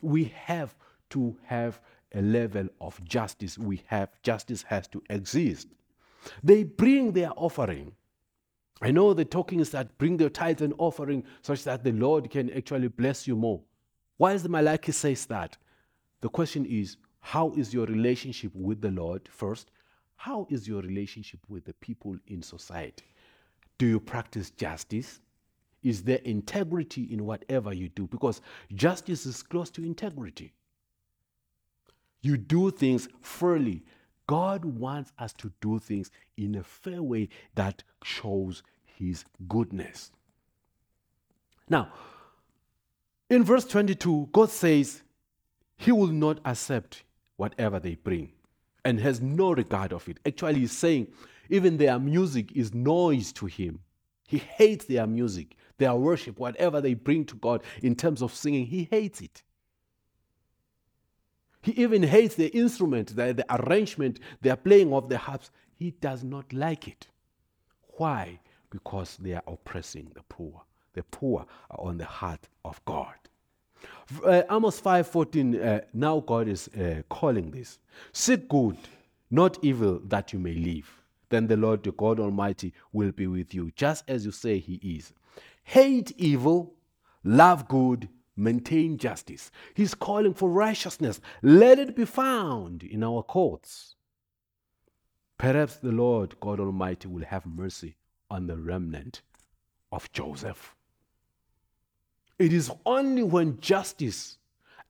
We 0.00 0.32
have 0.46 0.74
to 1.10 1.36
have 1.44 1.80
a 2.14 2.22
level 2.22 2.68
of 2.80 3.02
justice. 3.04 3.58
We 3.58 3.82
have 3.86 4.08
justice 4.22 4.62
has 4.62 4.86
to 4.88 5.02
exist. 5.10 5.68
They 6.42 6.64
bring 6.64 7.12
their 7.12 7.32
offering. 7.36 7.92
I 8.80 8.90
know 8.90 9.14
the 9.14 9.24
talking 9.24 9.60
is 9.60 9.70
that 9.70 9.98
bring 9.98 10.16
their 10.16 10.30
tithes 10.30 10.62
and 10.62 10.74
offering 10.78 11.24
such 11.42 11.64
that 11.64 11.84
the 11.84 11.92
Lord 11.92 12.30
can 12.30 12.50
actually 12.52 12.88
bless 12.88 13.26
you 13.26 13.36
more. 13.36 13.62
Why 14.16 14.32
is 14.32 14.42
the 14.42 14.48
Malachi 14.48 14.92
says 14.92 15.26
that? 15.26 15.56
The 16.20 16.28
question 16.28 16.64
is, 16.64 16.96
how 17.26 17.54
is 17.56 17.72
your 17.72 17.86
relationship 17.86 18.52
with 18.54 18.82
the 18.82 18.90
Lord 18.90 19.26
first? 19.30 19.70
How 20.14 20.46
is 20.50 20.68
your 20.68 20.82
relationship 20.82 21.40
with 21.48 21.64
the 21.64 21.72
people 21.72 22.18
in 22.26 22.42
society? 22.42 23.06
Do 23.78 23.86
you 23.86 23.98
practice 23.98 24.50
justice? 24.50 25.20
Is 25.82 26.02
there 26.02 26.20
integrity 26.24 27.04
in 27.04 27.24
whatever 27.24 27.72
you 27.72 27.88
do? 27.88 28.06
Because 28.08 28.42
justice 28.74 29.24
is 29.24 29.42
close 29.42 29.70
to 29.70 29.82
integrity. 29.82 30.52
You 32.20 32.36
do 32.36 32.70
things 32.70 33.08
fairly. 33.22 33.84
God 34.26 34.66
wants 34.66 35.10
us 35.18 35.32
to 35.38 35.50
do 35.62 35.78
things 35.78 36.10
in 36.36 36.56
a 36.56 36.62
fair 36.62 37.02
way 37.02 37.30
that 37.54 37.82
shows 38.02 38.62
His 38.84 39.24
goodness. 39.48 40.10
Now, 41.70 41.88
in 43.30 43.44
verse 43.44 43.64
22, 43.64 44.28
God 44.30 44.50
says 44.50 45.02
He 45.78 45.90
will 45.90 46.08
not 46.08 46.40
accept 46.44 47.02
whatever 47.36 47.78
they 47.80 47.94
bring 47.94 48.32
and 48.84 49.00
has 49.00 49.20
no 49.20 49.52
regard 49.52 49.92
of 49.92 50.08
it. 50.08 50.18
Actually, 50.26 50.60
He's 50.60 50.72
saying 50.72 51.08
even 51.48 51.76
their 51.76 51.98
music 51.98 52.52
is 52.56 52.74
noise 52.74 53.32
to 53.34 53.46
Him. 53.46 53.80
He 54.26 54.38
hates 54.38 54.84
their 54.86 55.06
music, 55.06 55.56
their 55.78 55.94
worship, 55.94 56.38
whatever 56.38 56.80
they 56.80 56.94
bring 56.94 57.24
to 57.26 57.34
God 57.36 57.62
in 57.82 57.94
terms 57.94 58.22
of 58.22 58.34
singing, 58.34 58.66
He 58.66 58.88
hates 58.90 59.20
it. 59.20 59.42
He 61.62 61.72
even 61.72 62.02
hates 62.02 62.34
the 62.34 62.48
instrument, 62.54 63.16
the, 63.16 63.32
the 63.32 63.46
arrangement, 63.48 64.20
their 64.42 64.56
playing 64.56 64.92
of 64.92 65.08
the 65.08 65.16
harps. 65.16 65.50
He 65.74 65.92
does 65.92 66.22
not 66.22 66.52
like 66.52 66.86
it. 66.88 67.08
Why? 67.96 68.40
Because 68.68 69.16
they 69.16 69.32
are 69.32 69.42
oppressing 69.46 70.12
the 70.14 70.22
poor. 70.28 70.62
The 70.92 71.02
poor 71.04 71.46
are 71.70 71.80
on 71.80 71.96
the 71.96 72.04
heart 72.04 72.48
of 72.64 72.84
God. 72.84 73.14
Uh, 74.24 74.42
Amos 74.50 74.80
5:14. 74.80 75.54
Uh, 75.54 75.80
now 75.92 76.20
God 76.20 76.48
is 76.48 76.68
uh, 76.68 77.02
calling 77.08 77.50
this: 77.50 77.78
"Seek 78.12 78.48
good, 78.48 78.76
not 79.30 79.58
evil, 79.62 80.00
that 80.06 80.32
you 80.32 80.38
may 80.38 80.54
live. 80.54 81.02
Then 81.30 81.46
the 81.46 81.56
Lord, 81.56 81.82
the 81.82 81.92
God 81.92 82.20
Almighty, 82.20 82.72
will 82.92 83.12
be 83.12 83.26
with 83.26 83.54
you, 83.54 83.70
just 83.76 84.04
as 84.08 84.24
you 84.24 84.30
say 84.30 84.58
He 84.58 84.74
is. 84.74 85.12
Hate 85.64 86.12
evil, 86.18 86.74
love 87.24 87.66
good, 87.68 88.08
maintain 88.36 88.98
justice. 88.98 89.50
He's 89.74 89.94
calling 89.94 90.34
for 90.34 90.48
righteousness. 90.48 91.20
Let 91.42 91.78
it 91.78 91.96
be 91.96 92.04
found 92.04 92.82
in 92.82 93.02
our 93.02 93.22
courts. 93.22 93.94
Perhaps 95.38 95.76
the 95.76 95.92
Lord 95.92 96.38
God 96.40 96.60
Almighty 96.60 97.08
will 97.08 97.24
have 97.24 97.46
mercy 97.46 97.96
on 98.30 98.46
the 98.46 98.56
remnant 98.56 99.22
of 99.90 100.10
Joseph. 100.12 100.74
It 102.38 102.52
is 102.52 102.70
only 102.84 103.22
when 103.22 103.60
justice 103.60 104.38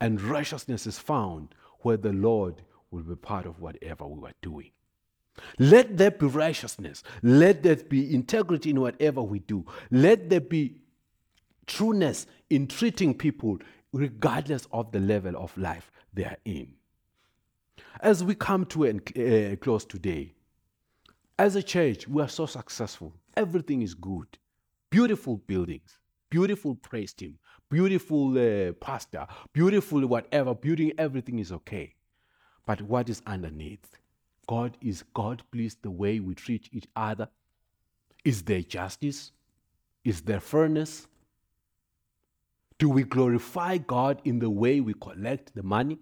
and 0.00 0.20
righteousness 0.20 0.86
is 0.86 0.98
found 0.98 1.54
where 1.80 1.96
the 1.96 2.12
Lord 2.12 2.62
will 2.90 3.02
be 3.02 3.16
part 3.16 3.46
of 3.46 3.60
whatever 3.60 4.06
we 4.06 4.28
are 4.28 4.34
doing. 4.42 4.70
Let 5.58 5.96
there 5.96 6.10
be 6.10 6.26
righteousness. 6.26 7.02
Let 7.22 7.62
there 7.62 7.76
be 7.76 8.14
integrity 8.14 8.70
in 8.70 8.80
whatever 8.80 9.22
we 9.22 9.40
do. 9.40 9.64
Let 9.90 10.30
there 10.30 10.40
be 10.40 10.76
trueness 11.66 12.26
in 12.50 12.66
treating 12.66 13.14
people 13.14 13.58
regardless 13.92 14.66
of 14.72 14.92
the 14.92 15.00
level 15.00 15.36
of 15.36 15.56
life 15.56 15.90
they 16.12 16.24
are 16.24 16.38
in. 16.44 16.72
As 18.00 18.22
we 18.22 18.34
come 18.34 18.66
to 18.66 18.84
a 18.84 19.52
uh, 19.52 19.56
close 19.56 19.84
today, 19.84 20.34
as 21.38 21.56
a 21.56 21.62
church, 21.62 22.06
we 22.06 22.22
are 22.22 22.28
so 22.28 22.46
successful. 22.46 23.12
Everything 23.36 23.82
is 23.82 23.94
good. 23.94 24.26
Beautiful 24.90 25.38
buildings, 25.38 25.98
beautiful 26.34 26.74
praise 26.74 27.12
team, 27.12 27.38
beautiful 27.70 28.36
uh, 28.36 28.72
pastor, 28.72 29.24
beautiful 29.52 30.04
whatever, 30.04 30.52
building, 30.52 30.92
everything 30.98 31.38
is 31.38 31.52
okay. 31.52 31.94
But 32.66 32.82
what 32.82 33.08
is 33.08 33.22
underneath? 33.24 33.86
God 34.48 34.76
is 34.80 35.04
God 35.14 35.44
pleased 35.52 35.78
the 35.82 35.92
way 35.92 36.18
we 36.18 36.34
treat 36.34 36.68
each 36.72 36.88
other? 36.96 37.28
Is 38.24 38.42
there 38.42 38.62
justice? 38.62 39.30
Is 40.02 40.22
there 40.22 40.40
fairness? 40.40 41.06
Do 42.80 42.88
we 42.88 43.04
glorify 43.04 43.78
God 43.78 44.20
in 44.24 44.40
the 44.40 44.50
way 44.50 44.80
we 44.80 44.94
collect 44.94 45.54
the 45.54 45.62
money? 45.62 46.00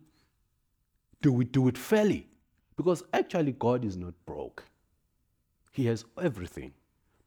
Do 1.20 1.30
we 1.30 1.44
do 1.44 1.68
it 1.68 1.76
fairly? 1.76 2.26
Because 2.78 3.02
actually, 3.12 3.52
God 3.52 3.84
is 3.84 3.98
not 3.98 4.14
broke. 4.24 4.64
He 5.72 5.84
has 5.86 6.06
everything, 6.18 6.72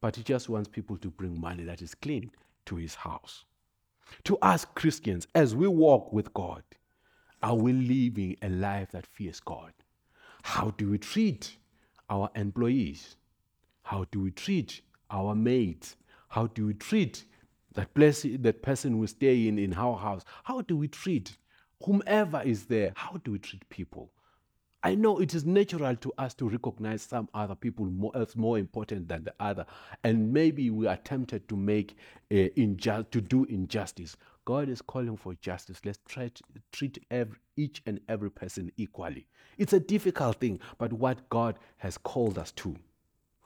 but 0.01 0.15
He 0.15 0.23
just 0.23 0.49
wants 0.49 0.67
people 0.67 0.97
to 0.97 1.11
bring 1.11 1.39
money 1.39 1.65
that 1.65 1.83
is 1.83 1.93
clean 1.93 2.31
to 2.65 2.75
His 2.75 2.95
house. 2.95 3.45
To 4.25 4.37
us 4.37 4.65
Christians, 4.65 5.27
as 5.35 5.55
we 5.55 5.67
walk 5.67 6.13
with 6.13 6.33
God, 6.33 6.63
are 7.41 7.55
we 7.55 7.73
living 7.73 8.37
a 8.41 8.49
life 8.49 8.91
that 8.91 9.05
fears 9.05 9.39
God? 9.39 9.73
How 10.43 10.71
do 10.77 10.91
we 10.91 10.97
treat 10.97 11.57
our 12.09 12.29
employees? 12.35 13.17
How 13.83 14.05
do 14.11 14.21
we 14.21 14.31
treat 14.31 14.81
our 15.11 15.35
mates? 15.35 15.95
How 16.29 16.47
do 16.47 16.67
we 16.67 16.73
treat 16.73 17.25
that 17.75 17.93
place 17.93 18.25
that 18.39 18.61
person 18.61 18.97
will 18.97 19.07
stay 19.07 19.47
in 19.47 19.59
in 19.59 19.73
our 19.73 19.97
house 19.97 20.23
how 20.43 20.61
do 20.61 20.75
we 20.75 20.87
treat 20.87 21.37
whomever 21.83 22.41
is 22.41 22.65
there 22.65 22.91
how 22.95 23.19
do 23.23 23.31
we 23.31 23.39
treat 23.39 23.67
people 23.69 24.09
i 24.85 24.93
know 24.93 25.17
it 25.19 25.33
is 25.33 25.45
natural 25.45 25.95
to 25.95 26.13
us 26.19 26.35
to 26.35 26.47
recognize 26.47 27.01
some 27.01 27.27
other 27.33 27.55
people 27.55 27.85
more, 27.85 28.11
as 28.15 28.35
more 28.35 28.59
important 28.59 29.07
than 29.07 29.23
the 29.23 29.33
other. 29.39 29.65
And 30.03 30.31
maybe 30.31 30.69
we 30.69 30.85
are 30.85 30.97
tempted 30.97 31.49
to 31.49 31.55
make 31.55 31.97
uh, 32.31 32.49
to 32.55 33.21
do 33.21 33.45
injustice. 33.45 34.15
God 34.45 34.69
is 34.69 34.83
calling 34.83 35.17
for 35.17 35.33
justice. 35.35 35.81
Let's 35.83 35.97
try 36.07 36.27
to 36.27 36.43
treat 36.71 37.03
every, 37.09 37.39
each 37.57 37.81
and 37.87 37.99
every 38.07 38.29
person 38.29 38.71
equally. 38.77 39.25
It's 39.57 39.73
a 39.73 39.79
difficult 39.79 40.39
thing 40.39 40.59
but 40.77 40.93
what 40.93 41.29
god 41.29 41.57
has 41.77 41.97
called 41.97 42.37
us 42.37 42.51
to. 42.51 42.75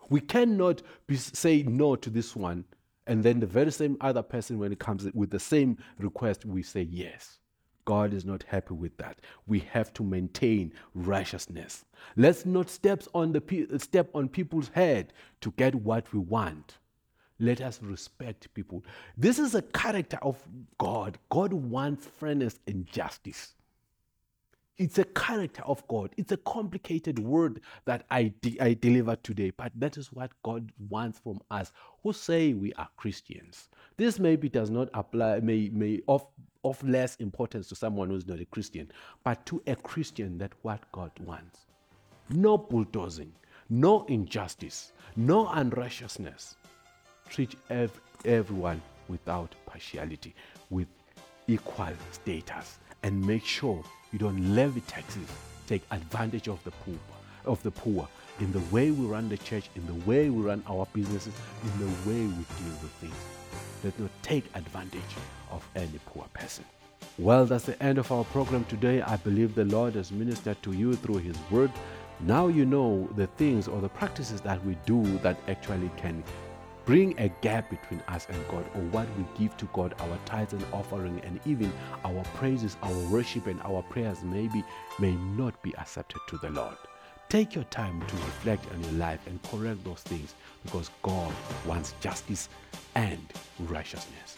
We 0.10 0.19
cannot 0.19 0.82
be, 1.08 1.15
say 1.15 1.63
no 1.63 1.95
to 1.95 2.10
this 2.10 2.36
one 2.36 2.65
and 3.08 3.23
then 3.23 3.39
the 3.39 3.47
very 3.47 3.71
same 3.71 3.97
other 4.02 4.21
person, 4.21 4.60
when 4.60 4.71
it 4.71 4.80
comes 4.80 5.08
with 5.15 5.32
the 5.32 5.39
same 5.39 5.78
request, 5.97 6.45
we 6.45 6.62
say 6.62 6.82
yes. 6.82 7.39
God 7.86 8.13
is 8.13 8.26
not 8.26 8.44
happy 8.44 8.74
with 8.74 8.96
that. 8.98 9.20
We 9.48 9.60
have 9.72 9.94
to 9.96 10.04
maintain 10.04 10.74
righteousness. 10.94 11.86
Let's 12.15 12.46
not 12.46 12.70
step 12.70 13.04
on, 13.13 13.34
the, 13.34 13.80
step 13.80 14.10
on 14.13 14.30
people's 14.30 14.70
head 14.70 15.13
to 15.42 15.54
get 15.58 15.76
what 15.76 16.12
we 16.13 16.20
want. 16.20 16.78
Let 17.39 17.62
us 17.62 17.80
respect 17.82 18.54
people. 18.54 18.84
This 19.18 19.39
is 19.39 19.56
a 19.56 19.62
character 19.62 20.20
of 20.22 20.38
God. 20.78 21.18
God 21.30 21.54
wants 21.54 22.06
fairness 22.06 22.60
and 22.68 22.86
justice. 22.86 23.54
It's 24.78 24.98
a 24.98 25.04
character 25.04 25.62
of 25.63 25.86
God. 25.89 26.12
It's 26.18 26.32
a 26.32 26.38
complicated 26.38 27.20
word 27.20 27.62
that 27.86 28.06
I, 28.10 28.34
de- 28.42 28.60
I 28.62 28.76
deliver 28.76 29.18
today, 29.18 29.52
but 29.52 29.74
that 29.76 29.98
is 29.98 30.12
what 30.13 30.32
God 30.42 30.72
wants 30.89 31.20
from 31.20 31.42
us 31.52 31.74
who 32.02 32.13
say 32.13 32.54
we 32.54 32.72
are 32.74 32.88
Christians. 32.96 33.68
This 33.98 34.20
maybe 34.20 34.48
does 34.48 34.70
not 34.70 34.88
apply, 34.94 35.42
may, 35.42 35.70
may 35.74 36.00
of, 36.08 36.26
of 36.63 36.82
less 36.84 37.15
importance 37.17 37.67
to 37.69 37.76
someone 37.76 38.10
who's 38.10 38.28
not 38.28 38.39
a 38.39 38.45
Christian, 38.45 38.91
but 39.24 39.45
to 39.45 39.62
a 39.67 39.76
Christian, 39.76 40.38
that 40.39 40.52
what 40.62 40.80
God 40.91 41.12
wants. 41.19 41.65
No 42.30 42.58
bulldozing, 42.58 43.32
no 43.69 44.06
injustice, 44.06 44.91
no 45.15 45.48
unrighteousness. 45.50 46.56
Treat 47.30 47.56
ev- 47.69 48.00
everyone 48.26 48.82
without 49.08 49.54
partiality, 49.65 50.36
with 50.69 50.88
equal 51.48 51.93
status, 52.12 52.80
and 53.04 53.26
make 53.26 53.45
sure 53.45 53.84
you 54.12 54.19
don't 54.19 54.56
levy 54.56 54.82
taxes, 54.82 55.28
take 55.67 55.84
advantage 55.91 56.48
of 56.48 56.63
the 56.63 56.72
poor, 56.72 56.98
of 57.45 57.62
the 57.63 57.72
poor 57.72 58.08
in 58.39 58.52
the 58.52 58.60
way 58.72 58.91
we 58.91 59.06
run 59.06 59.30
the 59.30 59.38
church, 59.38 59.69
in 59.76 59.86
the 59.86 60.06
way 60.10 60.30
we 60.30 60.41
run 60.41 60.63
our 60.67 60.88
businesses, 60.93 61.34
in 61.63 61.80
the 61.80 62.10
way 62.10 62.22
we 62.22 62.28
deal 62.28 62.76
with 62.82 62.91
things. 63.02 63.38
Let 63.84 64.00
not 64.00 64.12
take 64.22 64.46
advantage 64.56 65.02
of 65.52 65.68
any 65.76 66.00
poor 66.06 66.26
person. 66.34 66.65
Well, 67.18 67.46
that's 67.46 67.65
the 67.65 67.82
end 67.82 67.98
of 67.98 68.12
our 68.12 68.24
program 68.26 68.65
today. 68.65 69.02
I 69.02 69.18
believe 69.18 69.56
the 69.56 69.65
Lord 69.65 69.96
has 69.96 70.12
ministered 70.12 70.62
to 70.63 70.74
you 70.74 70.96
through 70.96 71.18
His 71.18 71.38
Word. 71.50 71.72
Now 72.22 72.48
you 72.48 72.65
know 72.65 73.08
the 73.15 73.28
things 73.28 73.68
or 73.68 73.80
the 73.80 73.89
practices 73.89 74.42
that 74.42 74.63
we 74.65 74.78
do 74.86 75.04
that 75.20 75.38
actually 75.48 75.89
can 75.98 76.24
bring 76.86 77.18
a 77.20 77.30
gap 77.42 77.70
between 77.70 78.02
us 78.08 78.28
and 78.30 78.48
God, 78.48 78.65
or 78.74 78.82
what 78.89 79.08
we 79.18 79.24
give 79.38 79.56
to 79.58 79.65
God, 79.74 79.94
our 80.00 80.20
tithes 80.26 80.54
and 80.54 80.65
offering, 80.74 81.22
and 81.24 81.39
even 81.46 81.72
our 82.04 82.24
praises, 82.36 82.78
our 82.82 82.98
worship, 83.10 83.48
and 83.48 83.62
our 83.62 83.84
prayers, 83.84 84.24
maybe 84.24 84.63
may 84.98 85.12
not 85.38 85.62
be 85.62 85.76
accepted 85.78 86.20
to 86.30 86.38
the 86.39 86.50
Lord. 86.50 86.76
Take 87.30 87.54
your 87.54 87.65
time 87.65 88.02
to 88.08 88.15
reflect 88.15 88.65
on 88.74 88.84
your 88.84 88.94
life 88.94 89.20
and 89.28 89.39
correct 89.44 89.84
those 89.84 90.02
things 90.02 90.34
because 90.65 90.89
God 91.04 91.32
wants 91.63 91.94
justice 92.02 92.50
and 92.96 93.22
righteousness. 93.60 94.36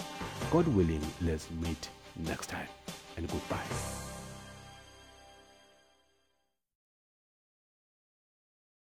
God 0.52 0.68
willing, 0.68 1.02
let's 1.22 1.50
meet 1.52 1.88
next 2.18 2.48
time 2.48 2.68
and 3.16 3.30
goodbye. 3.30 4.11